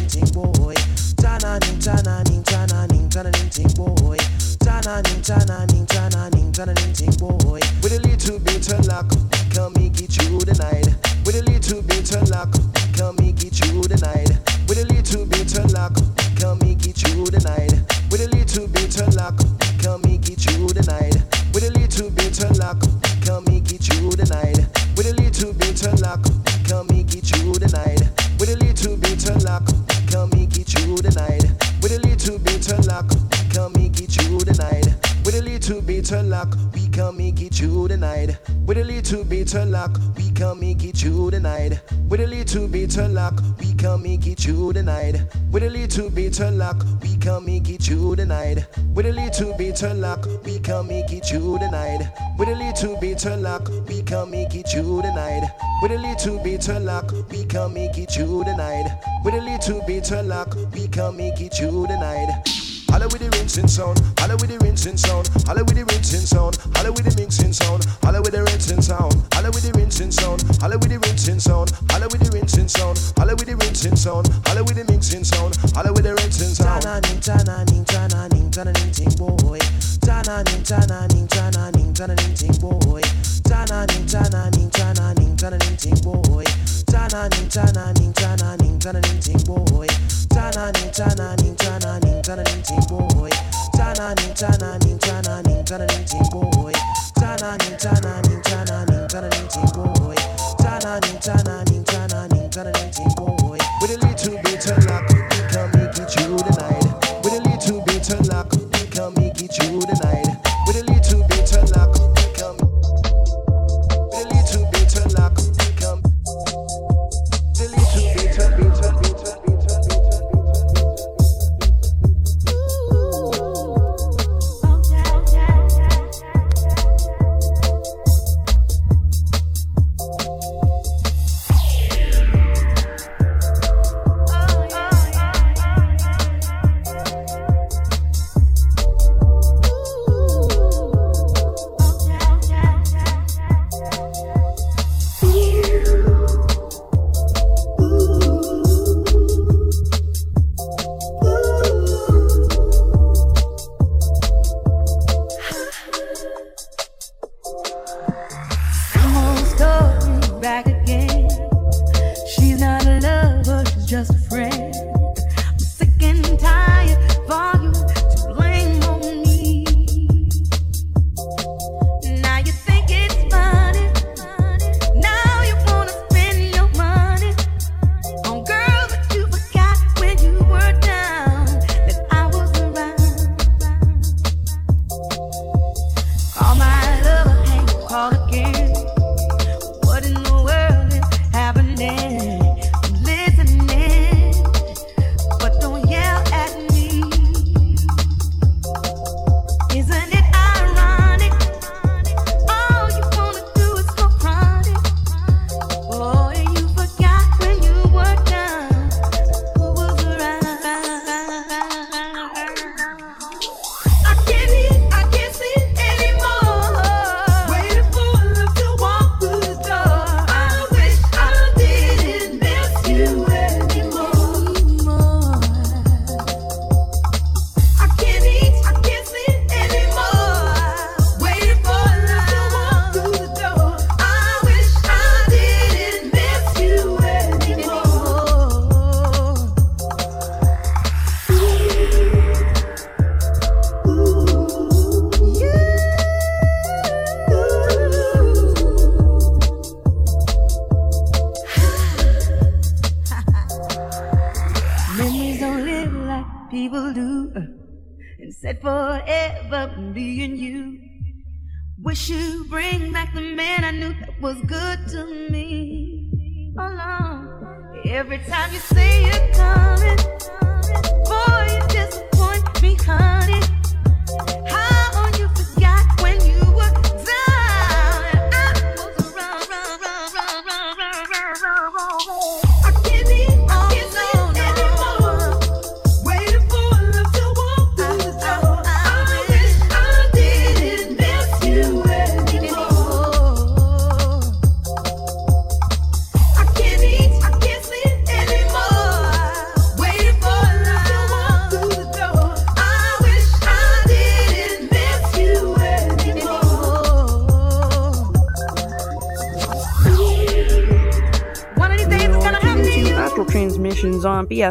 ting 0.09 0.25
boy. 0.33 0.73
Chana 1.21 1.53
ning 1.61 1.77
chana 1.85 2.17
ning 2.25 3.49
ting 3.53 3.69
boy. 3.77 4.17
Chana 4.63 5.03
ning 5.03 5.21
chana 5.21 5.67
ning 5.71 5.85
chana 5.87 6.31
ning 6.31 6.51
chana 6.53 6.73
ning 6.79 6.93
ting 6.93 7.11
boy. 7.19 7.59
With 7.83 7.91
a 7.91 7.99
little 7.99 8.39
bit 8.39 8.71
of 8.71 8.87
luck, 8.87 9.09
can 9.51 9.73
make 9.75 9.99
it 9.99 10.07
through 10.07 10.39
the 10.39 10.55
night. 10.55 10.87
With 11.25 11.35
a 11.35 11.43
little 11.43 11.81
bit 11.81 12.15
of 12.15 12.29
luck, 12.29 12.53
can 12.95 13.11
make 13.19 13.43
it 13.43 13.51
through 13.51 13.83
the 13.91 13.99
night. 13.99 14.31
With 14.67 14.79
a 14.79 14.85
little 14.87 15.25
bit 15.25 15.51
of 15.59 15.71
luck, 15.73 15.95
can 16.39 16.57
make 16.63 16.87
it 16.87 16.95
through 16.95 17.27
the 17.27 17.43
night. 17.43 17.75
With 18.09 18.23
a 18.23 18.27
little 18.31 18.67
bit 18.67 18.95
of 19.03 19.13
luck, 19.15 19.35
can 19.83 19.99
make 20.07 20.31
it 20.31 20.39
through 20.39 20.71
the 20.71 20.83
night. 20.87 21.19
With 21.51 21.67
a 21.67 21.71
little 21.75 22.09
bit 22.09 22.39
of 22.39 22.55
luck, 22.55 22.79
can 23.19 23.43
make 23.51 23.67
it 23.67 23.83
through 23.83 24.15
the 24.15 24.27
night. 24.31 24.63
With 24.95 25.11
a 25.11 25.13
little 25.19 25.51
bit 25.59 25.83
of 25.83 25.99
luck, 25.99 26.23
can 26.63 26.87
make 26.87 27.11
it 27.11 27.27
through 27.27 27.59
the 27.59 27.67
night. 27.67 27.99
With 28.39 28.47
a 28.47 28.57
little 28.63 28.95
bit 28.95 29.27
of 29.27 29.43
luck, 29.43 29.67
can 30.07 30.29
make 30.31 30.55
it 30.55 30.71
through 30.71 31.03
the 31.03 31.11
night. 31.19 31.72
With 31.83 31.91
a 31.91 32.07
little 32.07 32.39
bit 32.39 32.71
of 32.71 32.85
luck, 32.85 33.09
can 33.51 33.73
make 33.73 33.99
it 33.99 34.09
through 34.09 34.39
the 34.39 34.53
night. 34.53 35.12
With 35.25 35.35
a 35.35 35.41
little 35.41 35.81
bit 35.81 36.11
of 36.11 36.25
luck, 36.25 36.57
we 36.73 36.89
can 36.89 37.15
make 37.15 37.41
it 37.41 37.53
through 37.53 37.87
the 37.87 37.95
night. 37.95 38.37
With 38.65 38.77
a 38.77 38.83
little 38.83 39.23
bit 39.23 39.53
of 39.55 39.69
luck, 39.69 39.97
we 40.17 40.29
can 40.31 40.59
make 40.59 40.83
it 40.83 40.97
through 40.97 41.31
the 41.31 41.39
night. 41.39 41.81
With 42.09 42.19
a 42.19 42.27
little 42.27 42.67
bit 42.67 42.97
of 42.97 43.11
luck, 43.11 43.41
we 43.57 43.73
can 43.73 44.03
make 44.03 44.27
it 44.27 44.37
through 44.37 44.73
the 44.73 44.83
night. 44.83 45.15
With 45.49 45.63
a 45.63 45.69
little 45.69 46.09
bit 46.09 46.41
of 46.41 46.53
luck, 46.55 46.83
we 47.01 47.15
can 47.15 47.45
make 47.45 47.69
it 47.69 47.81
through 47.81 48.17
the 48.17 48.25
night. 48.25 48.67
With 48.93 49.05
a 49.05 49.13
little 49.13 49.57
bit 49.57 49.81
of 49.83 49.97
luck, 49.97 50.27
we 50.43 50.59
can 50.59 50.87
make 50.89 51.13
it 51.13 51.25
through 51.25 51.57
the 51.59 51.71
night. 51.71 52.01
With 52.37 52.49
a 52.49 52.55
little 52.55 52.97
bit 52.99 53.25
of 53.25 53.39
luck, 53.39 53.69
we 53.87 54.01
can 54.01 54.29
make 54.29 54.53
it 54.53 54.67
through 54.67 55.01
the 55.03 55.13
night. 55.15 55.49
With 55.81 55.91
a 55.91 55.97
little 55.97 56.37
bit 56.43 56.67
of 56.67 56.83
luck, 56.83 57.11
we 57.31 57.45
can 57.45 57.73
make 57.73 57.97
it 57.97 58.11
through 58.11 58.43
the 58.43 58.57
night. 58.57 58.91
With 59.23 59.35
a 59.35 59.41
little 59.41 59.81
bit 59.87 60.11
of 60.11 60.25
luck, 60.25 60.53
we 60.73 60.89
can 60.89 61.15
make 61.15 61.39
it 61.39 61.53
through 61.53 61.87
the 61.87 61.97
night. 61.97 62.62
Holla 62.93 63.07
with 63.09 63.25
the 63.25 63.29
rinsing 63.33 63.67
sound, 63.67 63.97
holla 64.21 64.37
with 64.37 64.53
the 64.53 64.57
rinsing 64.61 64.97
sound, 64.97 65.25
holla 65.49 65.65
with 65.65 65.73
the 65.73 65.83
rinsing 65.83 66.29
sound, 66.29 66.61
holla 66.77 66.93
with 66.93 67.09
the 67.09 67.17
mixing 67.17 67.49
sound, 67.49 67.81
holla 68.05 68.21
with 68.21 68.37
the 68.37 68.43
rinsing 68.45 68.85
sound, 68.85 69.17
holla 69.33 69.49
with 69.49 69.65
the 69.65 69.73
rinsing 69.73 70.21
sound, 70.21 70.45
holla 70.61 70.77
with 70.77 70.93
the 70.93 70.99
rinsing 71.01 71.41
sound, 71.41 71.73
holla 71.89 72.05
with 72.05 72.21
the 72.21 72.29
rinsing 72.29 72.69
sound, 72.69 73.01
holla 73.17 73.33
with 73.33 73.49
the 73.49 73.57
rinsing 73.57 73.97
sound, 73.97 74.29
holla 74.45 74.61
with 74.61 74.77
the 74.77 74.85
mixing 74.85 75.25
sound, 75.25 75.57
holla 75.73 75.89
with 75.89 76.05
the 76.05 76.13
rinsing 76.21 76.53
sound. 76.53 76.85
Chana 76.85 77.01
ning 77.01 77.17
chana 77.17 77.65
ning 77.65 77.83
chana 77.89 78.29
ning 78.29 78.53
chana 78.53 78.69
ning 78.77 78.93
ting 78.93 79.09
boy. 79.17 79.57
Chana 80.05 80.45
ning 80.53 80.61
chana 80.61 81.09
ning 81.09 81.25
chana 81.25 81.73
ning 81.73 81.89
chana 81.97 82.13
ning 82.21 82.37
ting 82.37 82.53
boy. 82.61 83.01
Chana 83.49 83.89
ning 83.89 84.05
chana 84.05 84.53
ning 84.53 84.69
chana 84.69 85.17
ning 85.17 85.33
chana 85.33 85.57
ning 85.65 85.77
ting 85.81 85.97
boy. 86.05 86.45
Chana 86.93 87.25
ning 87.33 87.49
chana 87.49 87.89
ning 87.97 88.13
chana 88.13 88.53
ning 88.61 88.77
chana 88.77 89.01
ning 89.01 89.17
ting 89.17 89.41
boy. 89.49 89.89
Chana 90.33 90.71
ning 90.73 90.91
chana 90.91 91.35
ning 91.41 91.55
chana 91.55 91.99
ning 92.03 92.21
chana 92.23 92.43
ning 92.43 92.63
ting 92.63 92.85
boy. 92.89 93.29
Chana 93.77 94.15
ning 94.17 94.33
chana 94.33 94.69
ning 94.83 94.97
chana 94.99 95.43
ning 95.45 95.63
chana 95.63 95.87
ning 95.87 96.05
ting 96.05 96.27
boy. 96.31 96.73
Chana 97.19 97.57
ning 97.61 97.77
chana 97.77 98.13
ning 98.27 98.41
chana 98.41 98.77
ning 98.89 99.07
chana 99.07 99.29
ning 99.29 99.47
ting 99.53 99.69
boy. 99.75 100.15
Chana 100.61 101.01
ning 101.05 101.19
chana 101.25 101.55
ning 101.69 101.83
chana 101.83 102.19
ning 102.33 102.49
chana 102.49 102.71
ning 102.73 102.91
ting 102.91 103.13
boy. 103.15 103.57
With 103.81 103.91
a 103.91 103.97
little 104.05 104.41
bit 104.43 104.65
of 104.71 104.85
luck, 104.85 105.07
we 105.09 105.21
can 105.51 105.67
make 105.75 105.97
it 106.01 106.09
through 106.11 106.37
the 106.37 106.53
night. 106.59 107.23
With 107.23 107.33
a 107.33 107.41
little 107.49 107.81
bit 107.85 108.09
of 108.09 108.27
luck, 108.27 108.51
we 108.53 108.87
can 108.87 109.13
make 109.15 109.41
it 109.41 109.51
through 109.53 109.81
the 109.81 109.99
night. 110.03 110.22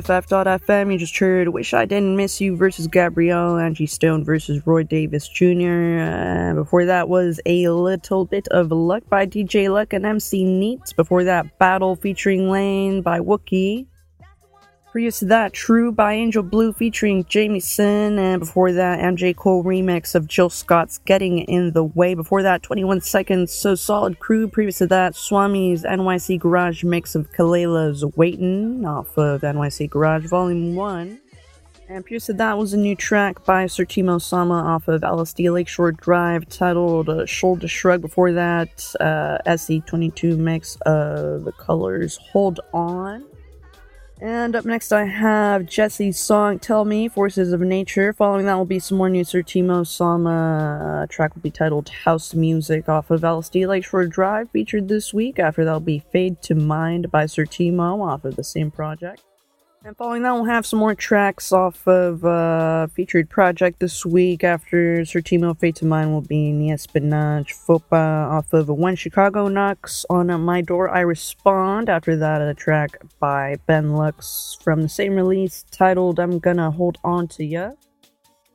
BFF.FM. 0.02 0.92
You 0.92 0.98
just 0.98 1.16
heard 1.16 1.48
Wish 1.50 1.72
I 1.72 1.84
Didn't 1.84 2.16
Miss 2.16 2.40
You 2.40 2.56
versus 2.56 2.88
Gabrielle, 2.88 3.56
Angie 3.56 3.86
Stone 3.86 4.24
versus 4.24 4.66
Roy 4.66 4.82
Davis 4.82 5.28
Jr. 5.28 6.00
Uh, 6.00 6.54
before 6.54 6.84
that 6.86 7.08
was 7.08 7.40
A 7.46 7.68
Little 7.68 8.24
Bit 8.24 8.48
of 8.48 8.72
Luck 8.72 9.04
by 9.08 9.26
DJ 9.26 9.72
Luck 9.72 9.92
and 9.92 10.04
MC 10.04 10.44
Neat. 10.44 10.92
Before 10.96 11.22
that, 11.22 11.56
Battle 11.58 11.94
featuring 11.94 12.50
Lain 12.50 13.02
by 13.02 13.20
Wookie. 13.20 13.86
Previous 14.92 15.20
to 15.20 15.24
that, 15.24 15.54
True 15.54 15.90
by 15.90 16.12
Angel 16.12 16.42
Blue 16.42 16.74
featuring 16.74 17.24
Jaimeson, 17.24 18.18
and 18.18 18.40
before 18.40 18.72
that, 18.72 18.98
MJ 18.98 19.34
Cole 19.34 19.64
remix 19.64 20.14
of 20.14 20.28
Jill 20.28 20.50
Scott's 20.50 20.98
Getting 21.06 21.38
in 21.38 21.72
the 21.72 21.82
Way. 21.82 22.12
Before 22.12 22.42
that, 22.42 22.62
21 22.62 23.00
Seconds, 23.00 23.50
So 23.50 23.74
Solid 23.74 24.18
Crew. 24.18 24.48
Previous 24.48 24.76
to 24.78 24.86
that, 24.88 25.16
Swami's 25.16 25.84
NYC 25.84 26.38
Garage 26.38 26.84
mix 26.84 27.14
of 27.14 27.32
Kalela's 27.32 28.04
Waitin' 28.16 28.84
off 28.84 29.16
of 29.16 29.40
NYC 29.40 29.88
Garage 29.88 30.26
Volume 30.26 30.74
1. 30.74 31.18
And 31.88 32.04
previous 32.04 32.26
to 32.26 32.34
that 32.34 32.58
was 32.58 32.74
a 32.74 32.76
new 32.76 32.94
track 32.94 33.46
by 33.46 33.68
Sirr 33.68 33.86
Tmo 33.86 34.20
Sama 34.20 34.62
off 34.62 34.88
of 34.88 35.00
LSD 35.00 35.50
Lakeshore 35.50 35.92
Drive 35.92 36.46
titled 36.50 37.08
uh, 37.08 37.24
Shoulder 37.24 37.66
Shrug. 37.66 38.02
Before 38.02 38.30
that, 38.32 38.94
uh, 39.00 39.38
SE22 39.46 40.36
mix 40.36 40.76
of 40.84 41.44
The 41.44 41.52
Colors 41.52 42.18
Hold 42.30 42.60
On. 42.74 43.24
And 44.22 44.54
up 44.54 44.64
next, 44.64 44.92
I 44.92 45.06
have 45.06 45.66
Jesse's 45.66 46.16
song 46.16 46.60
"Tell 46.60 46.84
Me" 46.84 47.08
Forces 47.08 47.52
of 47.52 47.60
Nature. 47.60 48.12
Following 48.12 48.46
that 48.46 48.54
will 48.54 48.64
be 48.64 48.78
some 48.78 48.96
more 48.96 49.10
new 49.10 49.24
Sirr 49.24 49.42
Tmo 49.42 49.84
Sama. 49.84 51.02
Uh, 51.02 51.06
track 51.08 51.34
will 51.34 51.42
be 51.42 51.50
titled 51.50 51.88
"House 51.88 52.32
Music" 52.32 52.88
off 52.88 53.10
of 53.10 53.22
LSD 53.22 53.66
Lakeshore 53.66 54.06
Drive, 54.06 54.48
featured 54.50 54.86
this 54.86 55.12
week. 55.12 55.40
After 55.40 55.64
that 55.64 55.72
will 55.72 55.80
be 55.80 56.04
"Fade 56.12 56.40
to 56.42 56.54
Mind" 56.54 57.10
by 57.10 57.26
Sir 57.26 57.44
Timo 57.44 58.00
off 58.00 58.24
of 58.24 58.36
the 58.36 58.44
same 58.44 58.70
project. 58.70 59.24
And 59.84 59.96
following 59.96 60.22
that, 60.22 60.32
we'll 60.32 60.44
have 60.44 60.64
some 60.64 60.78
more 60.78 60.94
tracks 60.94 61.50
off 61.50 61.88
of 61.88 62.24
uh, 62.24 62.86
featured 62.86 63.28
project 63.28 63.80
this 63.80 64.06
week. 64.06 64.44
After 64.44 65.04
Sirr 65.04 65.20
Tmo 65.20 65.58
Fade 65.58 65.74
to 65.76 65.84
Mind 65.84 66.12
will 66.12 66.20
be 66.20 66.52
Nies 66.52 66.86
Benaj 66.86 67.48
Fopa 67.48 68.30
off 68.30 68.52
of 68.52 68.68
When 68.68 68.94
Chicago 68.94 69.48
Knocks 69.48 70.06
on 70.08 70.28
My 70.42 70.60
Door 70.60 70.90
I 70.90 71.00
Respond. 71.00 71.88
After 71.88 72.14
that, 72.14 72.40
a 72.40 72.54
track 72.54 72.96
by 73.18 73.56
Ben 73.66 73.94
Lux 73.94 74.56
from 74.62 74.82
the 74.82 74.88
same 74.88 75.16
release 75.16 75.64
titled 75.72 76.20
I'm 76.20 76.38
Gonna 76.38 76.70
Hold 76.70 76.98
On 77.02 77.26
to 77.28 77.44
Ya. 77.44 77.72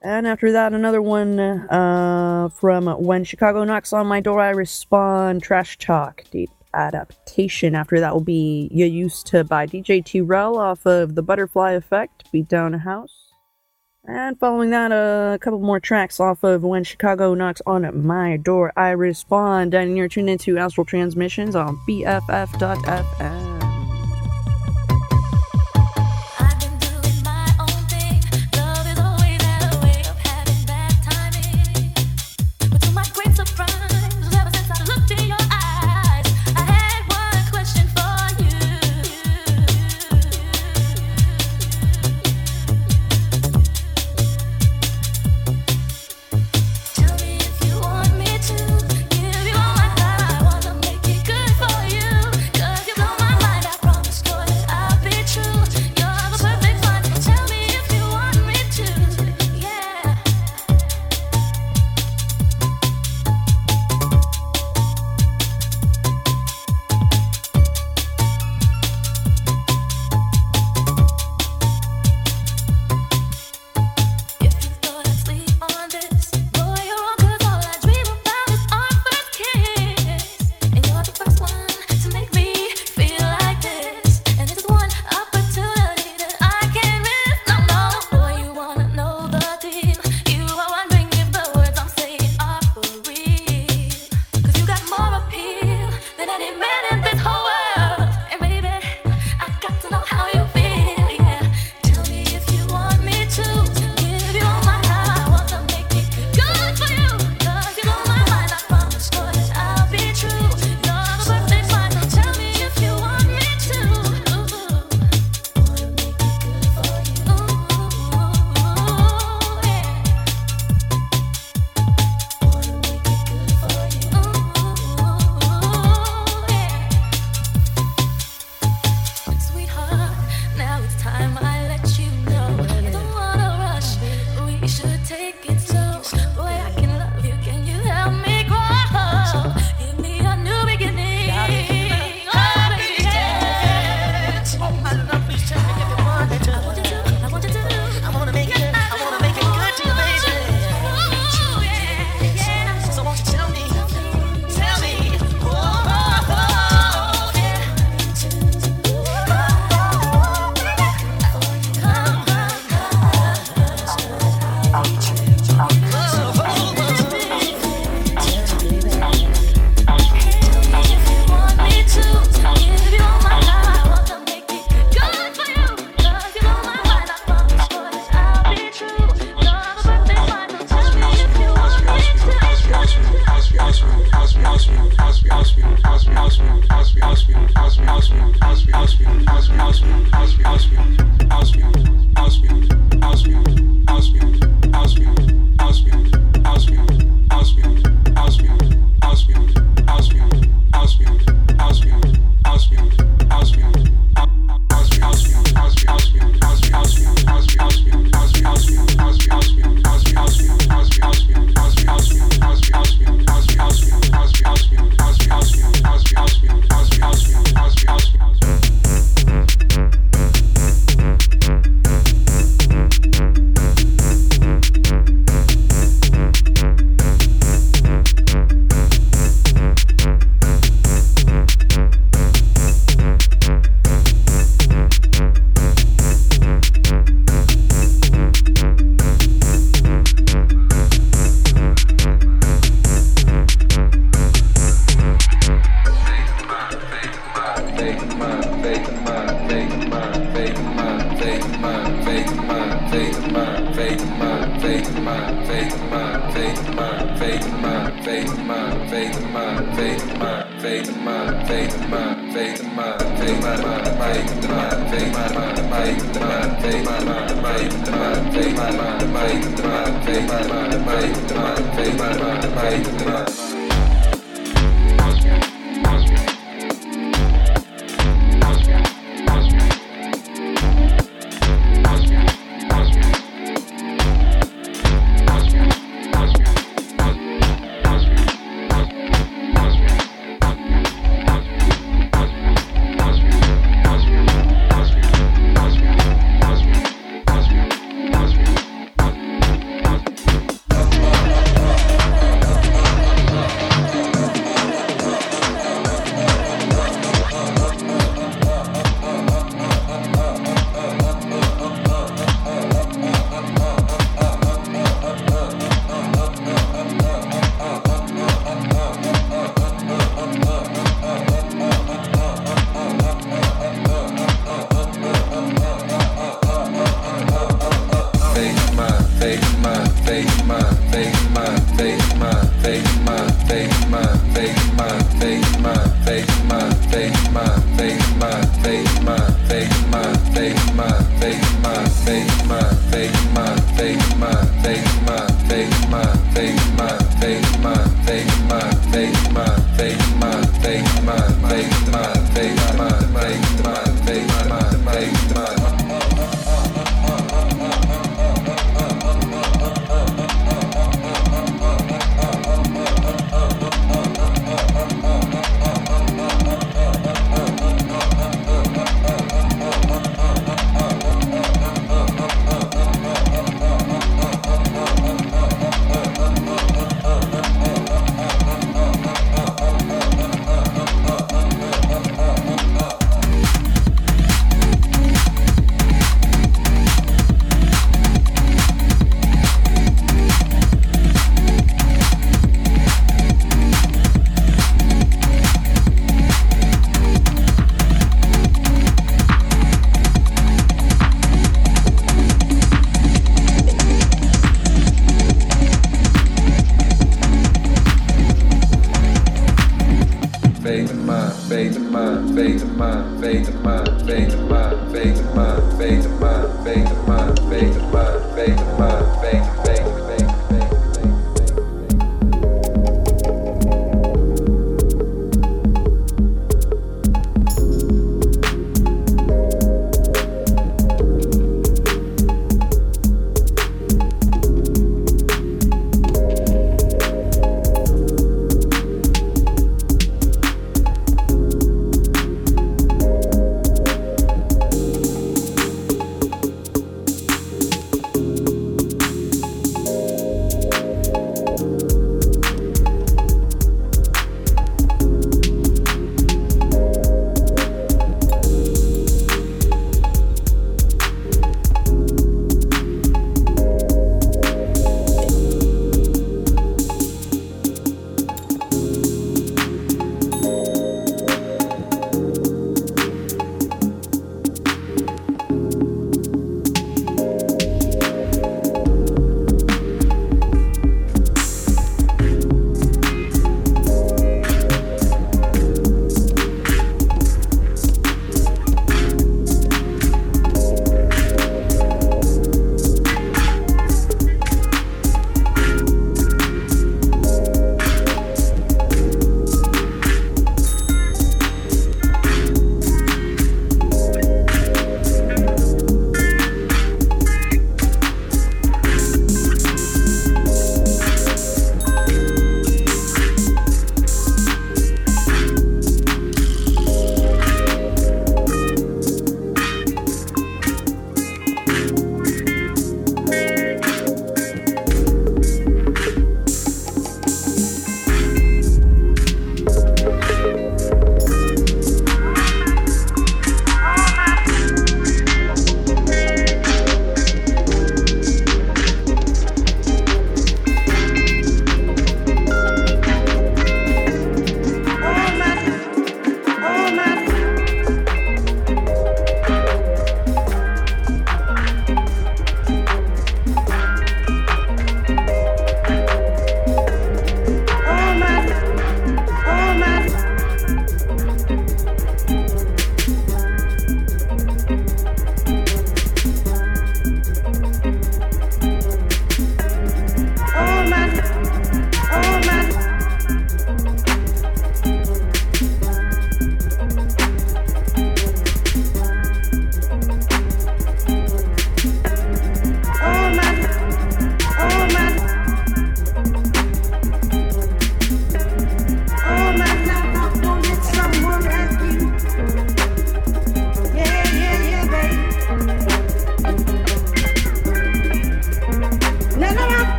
And 0.00 0.24
after 0.24 0.52
that, 0.52 0.72
another 0.72 1.02
one 1.02 1.40
uh, 1.40 2.48
from 2.50 2.86
When 2.86 3.24
Chicago 3.24 3.64
Knocks 3.64 3.92
on 3.92 4.06
My 4.06 4.20
Door 4.20 4.40
I 4.40 4.50
Respond 4.50 5.42
Trash 5.42 5.78
Talk. 5.78 6.22
Deep 6.30 6.50
adaptation. 6.74 7.74
After 7.74 8.00
that 8.00 8.12
will 8.12 8.20
be 8.20 8.68
You 8.72 8.86
Used 8.86 9.26
to 9.28 9.44
by 9.44 9.66
DJ 9.66 10.04
T 10.04 10.20
off 10.20 10.86
of 10.86 11.14
The 11.14 11.22
Butterfly 11.22 11.72
Effect, 11.72 12.30
Beat 12.32 12.48
Down 12.48 12.74
a 12.74 12.78
House. 12.78 13.32
And 14.04 14.38
following 14.38 14.70
that, 14.70 14.90
a 14.90 15.38
couple 15.38 15.60
more 15.60 15.80
tracks 15.80 16.18
off 16.18 16.42
of 16.42 16.62
When 16.62 16.82
Chicago 16.82 17.34
Knocks 17.34 17.60
on 17.66 18.06
My 18.06 18.38
Door, 18.38 18.72
I 18.74 18.90
Respond. 18.90 19.74
And 19.74 19.96
you're 19.98 20.08
tuned 20.08 20.30
into 20.30 20.56
Astral 20.56 20.86
Transmissions 20.86 21.54
on 21.54 21.76
BFF.FM. 21.86 23.57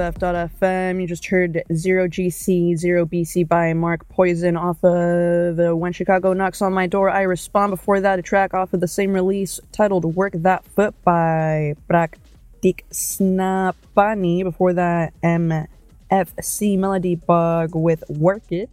BFF.FM. 0.00 0.98
You 0.98 1.06
just 1.06 1.26
heard 1.26 1.62
0GC, 1.70 2.72
0BC 2.72 3.46
by 3.46 3.74
Mark 3.74 4.08
Poison 4.08 4.56
off 4.56 4.82
of 4.82 5.56
the 5.56 5.76
When 5.76 5.92
Chicago 5.92 6.32
Knocks 6.32 6.62
on 6.62 6.72
My 6.72 6.86
Door, 6.86 7.10
I 7.10 7.22
Respond. 7.22 7.70
Before 7.70 8.00
that, 8.00 8.18
a 8.18 8.22
track 8.22 8.54
off 8.54 8.72
of 8.72 8.80
the 8.80 8.88
same 8.88 9.12
release 9.12 9.60
titled 9.72 10.06
Work 10.16 10.32
That 10.36 10.64
Foot 10.64 10.94
by 11.04 11.74
Praktik 11.86 12.82
Snapani. 12.90 14.42
Before 14.42 14.72
that, 14.72 15.12
MFC 15.22 16.78
Melody 16.78 17.16
Bug 17.16 17.74
with 17.74 18.02
Work 18.08 18.44
It. 18.50 18.69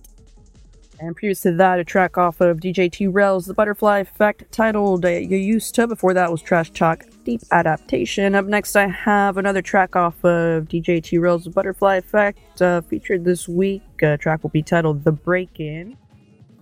And 1.07 1.15
previous 1.15 1.39
to 1.43 1.53
that, 1.53 1.79
a 1.79 1.85
track 1.85 2.17
off 2.17 2.41
of 2.41 2.57
DJ 2.57 2.91
T 2.91 3.07
Rel's 3.07 3.45
The 3.45 3.53
Butterfly 3.53 3.99
Effect 3.99 4.43
titled 4.51 5.05
uh, 5.05 5.07
You 5.07 5.37
Used 5.37 5.73
to. 5.75 5.87
Before 5.87 6.13
that 6.13 6.29
was 6.29 6.41
Trash 6.41 6.71
Talk 6.71 7.05
Deep 7.23 7.39
Adaptation. 7.49 8.35
Up 8.35 8.45
next, 8.45 8.75
I 8.75 8.87
have 8.87 9.37
another 9.37 9.61
track 9.61 9.95
off 9.95 10.15
of 10.25 10.65
DJ 10.65 11.01
T 11.01 11.17
Rel's 11.17 11.45
The 11.45 11.49
Butterfly 11.49 11.95
Effect 11.95 12.61
uh, 12.61 12.81
featured 12.81 13.23
this 13.23 13.47
week. 13.47 13.83
Uh, 14.03 14.17
track 14.17 14.43
will 14.43 14.49
be 14.49 14.61
titled 14.61 15.05
The 15.05 15.13
Break 15.13 15.61
In. 15.61 15.95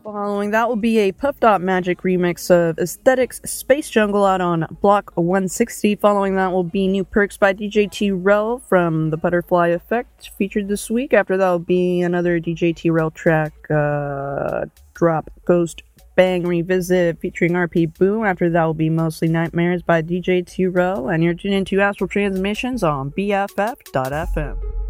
Following 0.05 0.51
that 0.51 0.69
will 0.69 0.75
be 0.75 0.99
a 0.99 1.11
Puff 1.11 1.39
Dot 1.39 1.61
Magic 1.61 2.03
remix 2.03 2.51
of 2.51 2.77
Aesthetics 2.77 3.41
Space 3.43 3.89
Jungle 3.89 4.23
out 4.23 4.39
on 4.39 4.67
Block 4.79 5.11
160. 5.15 5.95
Following 5.95 6.35
that 6.35 6.51
will 6.51 6.63
be 6.63 6.87
New 6.87 7.03
Perks 7.03 7.37
by 7.37 7.55
DJ 7.55 7.89
T 7.89 8.11
Rel 8.11 8.59
from 8.59 9.09
The 9.09 9.17
Butterfly 9.17 9.69
Effect 9.69 10.29
featured 10.37 10.67
this 10.67 10.91
week. 10.91 11.11
After 11.11 11.37
that 11.37 11.49
will 11.49 11.57
be 11.57 12.03
another 12.03 12.39
DJ 12.39 12.75
T 12.75 12.91
Rel 12.91 13.09
track, 13.09 13.53
uh, 13.71 14.65
Drop 14.93 15.31
Ghost 15.43 15.81
Bang 16.15 16.43
Revisit 16.43 17.19
featuring 17.19 17.53
RP 17.53 17.91
Boo. 17.97 18.25
After 18.25 18.47
that 18.51 18.63
will 18.63 18.75
be 18.75 18.91
Mostly 18.91 19.27
Nightmares 19.27 19.81
by 19.81 20.03
DJ 20.03 20.45
T 20.45 20.67
Rel. 20.67 21.09
And 21.09 21.23
you're 21.23 21.33
tuned 21.33 21.55
into 21.55 21.81
Astral 21.81 22.07
Transmissions 22.07 22.83
on 22.83 23.09
BFF.FM. 23.09 24.84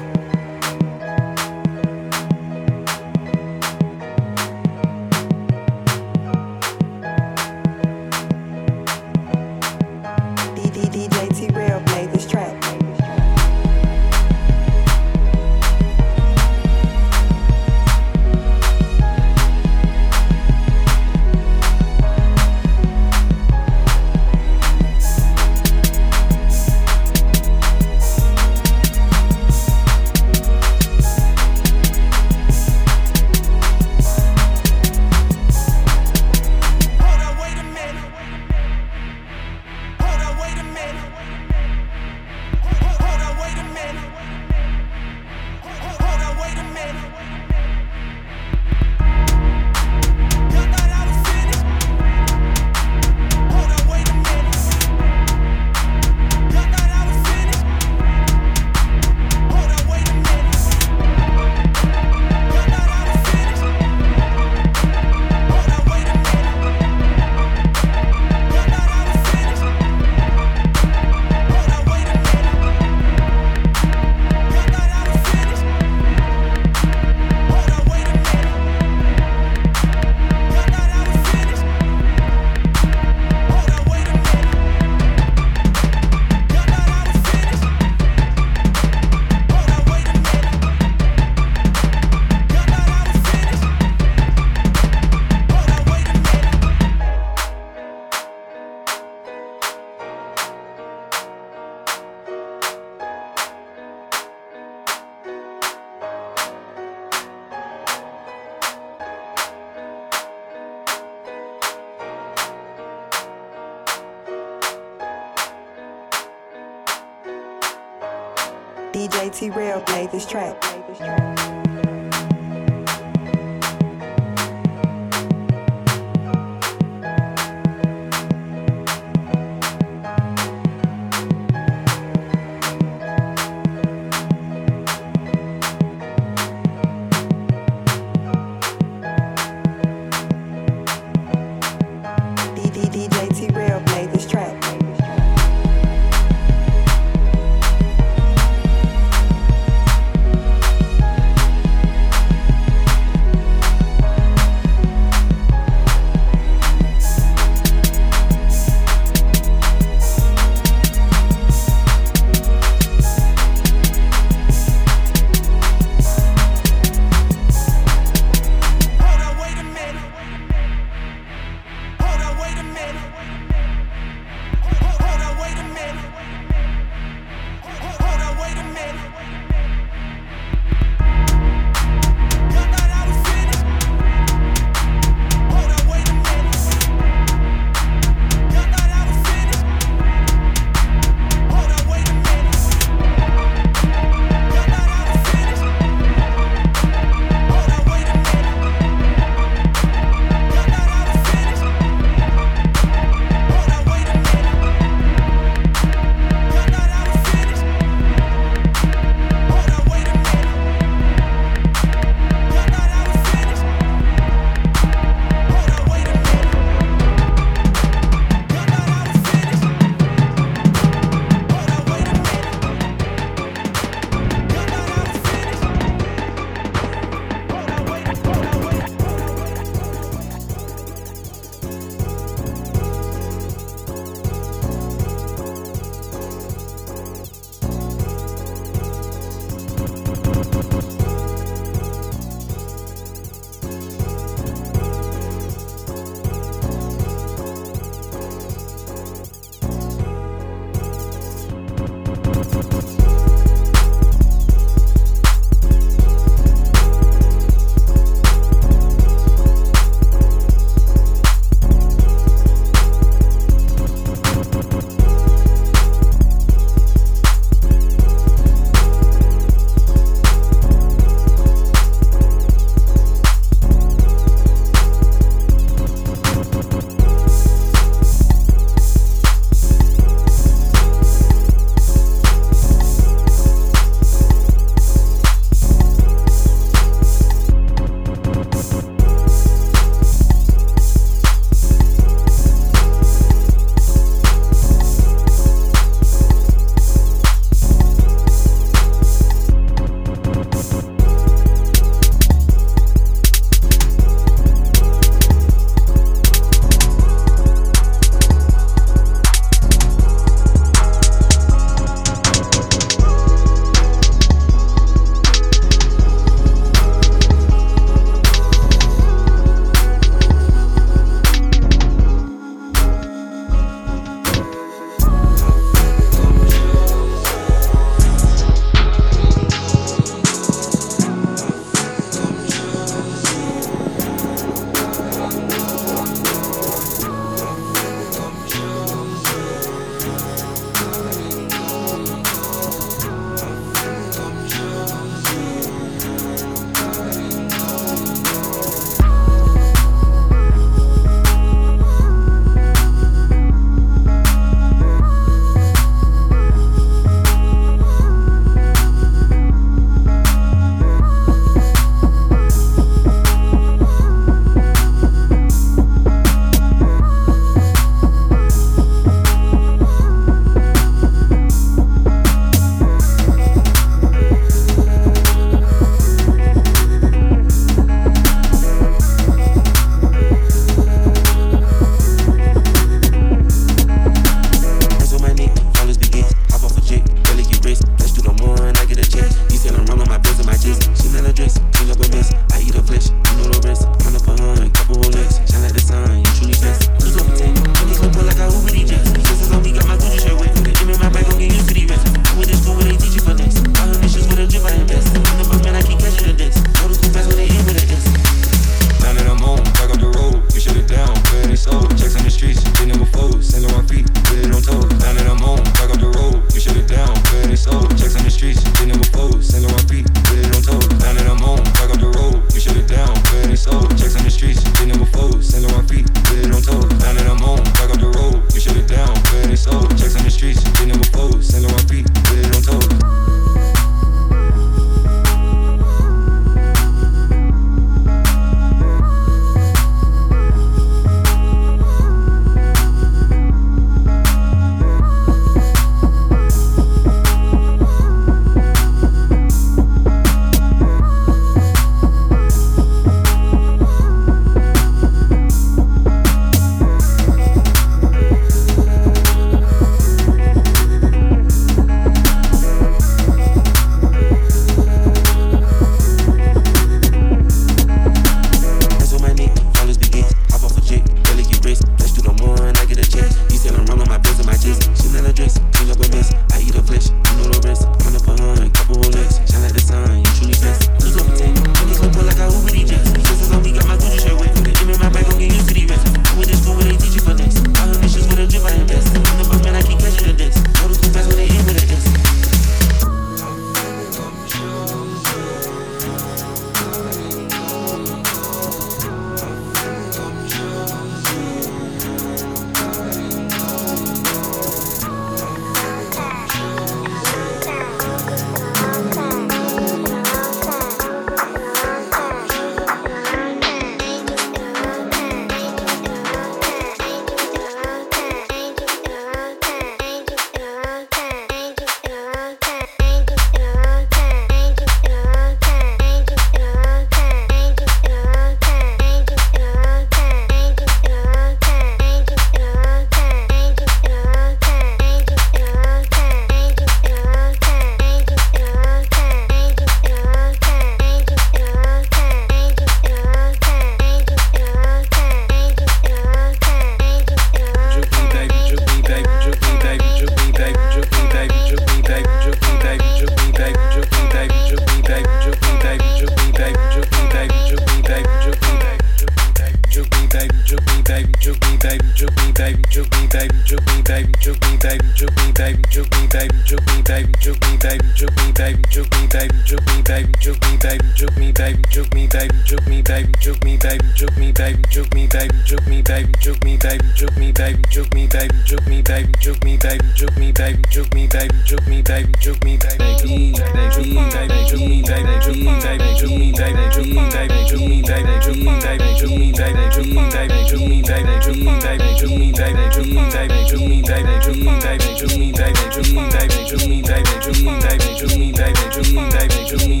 do 598.27 598.37
me, 598.37 598.51
baby, 598.51 598.79
do 598.91 599.01
me, 599.13 599.29
baby, 599.31 599.65
do 599.67 599.87
me. 599.89 600.00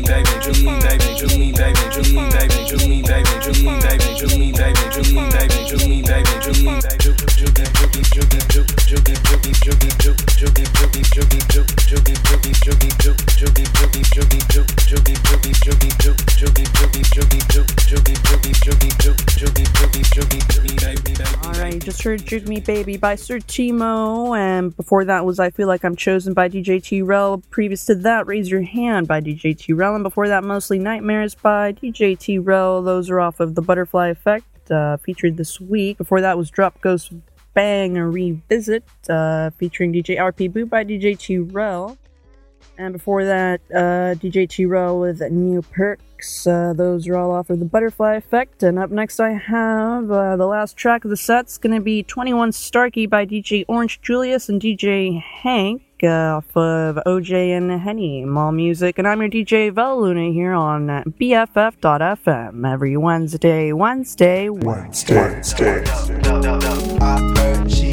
Alright, 22.03 22.25
just 22.25 22.47
Me 22.47 22.59
Baby 22.59 22.97
by 22.97 23.13
Sirr 23.13 23.37
Tmo, 23.37 24.35
and 24.35 24.75
before 24.75 25.05
that 25.05 25.23
was 25.23 25.39
I 25.39 25.51
Feel 25.51 25.67
Like 25.67 25.83
I'm 25.83 25.95
Chosen 25.95 26.33
by 26.33 26.49
DJ 26.49 26.81
T 26.81 27.03
Rel. 27.03 27.43
Previous 27.51 27.85
to 27.85 27.95
that, 27.95 28.25
Raise 28.25 28.49
Your 28.49 28.63
Hand 28.63 29.07
by 29.07 29.21
DJ 29.21 29.55
T 29.55 29.71
Rel, 29.71 29.93
and 29.93 30.03
before 30.03 30.27
that, 30.27 30.43
Mostly 30.43 30.79
Nightmares 30.79 31.35
by 31.35 31.73
DJ 31.73 32.17
T 32.17 32.39
Rel. 32.39 32.81
Those 32.81 33.11
are 33.11 33.19
off 33.19 33.39
of 33.39 33.53
the 33.53 33.61
Butterfly 33.61 34.07
Effect, 34.07 34.71
uh, 34.71 34.97
featured 34.97 35.37
this 35.37 35.61
week. 35.61 35.99
Before 35.99 36.21
that 36.21 36.39
was 36.39 36.49
Drop 36.49 36.81
Ghost 36.81 37.13
Bang 37.53 37.97
a 37.97 38.09
Revisit, 38.09 38.83
uh, 39.07 39.51
featuring 39.51 39.93
DJ 39.93 40.17
RP 40.17 40.51
Boo 40.51 40.65
by 40.65 40.83
DJ 40.83 41.19
T 41.19 41.37
Rel. 41.37 41.99
And 42.81 42.93
before 42.93 43.25
that, 43.25 43.61
uh, 43.71 44.17
DJ 44.17 44.49
T 44.49 44.65
Rel 44.65 44.99
with 44.99 45.21
New 45.21 45.61
Perks. 45.61 46.47
Uh, 46.47 46.73
those 46.75 47.07
are 47.07 47.15
all 47.15 47.31
off 47.31 47.51
of 47.51 47.59
the 47.59 47.65
Butterfly 47.65 48.15
Effect. 48.15 48.63
And 48.63 48.79
up 48.79 48.89
next, 48.89 49.19
I 49.19 49.33
have 49.33 50.09
uh, 50.09 50.35
the 50.35 50.47
last 50.47 50.77
track 50.77 51.05
of 51.05 51.11
the 51.11 51.17
set's 51.17 51.59
going 51.59 51.75
to 51.75 51.81
be 51.81 52.01
21 52.01 52.51
Starkey 52.53 53.05
by 53.05 53.27
DJ 53.27 53.65
Orange 53.67 54.01
Julius 54.01 54.49
and 54.49 54.59
DJ 54.59 55.21
Hank 55.21 55.83
uh, 56.01 56.37
off 56.37 56.57
of 56.57 56.95
OJ 57.05 57.55
and 57.55 57.71
Henny 57.79 58.25
Mall 58.25 58.51
Music. 58.51 58.97
And 58.97 59.07
I'm 59.07 59.21
your 59.21 59.29
DJ 59.29 59.71
Vel 59.71 60.01
Luna 60.01 60.31
here 60.31 60.53
on 60.53 60.87
BFF.FM 60.87 62.67
every 62.67 62.97
Wednesday, 62.97 63.73
Wednesday, 63.73 64.49
Wednesday. 64.49 65.83
I 66.99 67.33
heard 67.37 67.71
she 67.71 67.90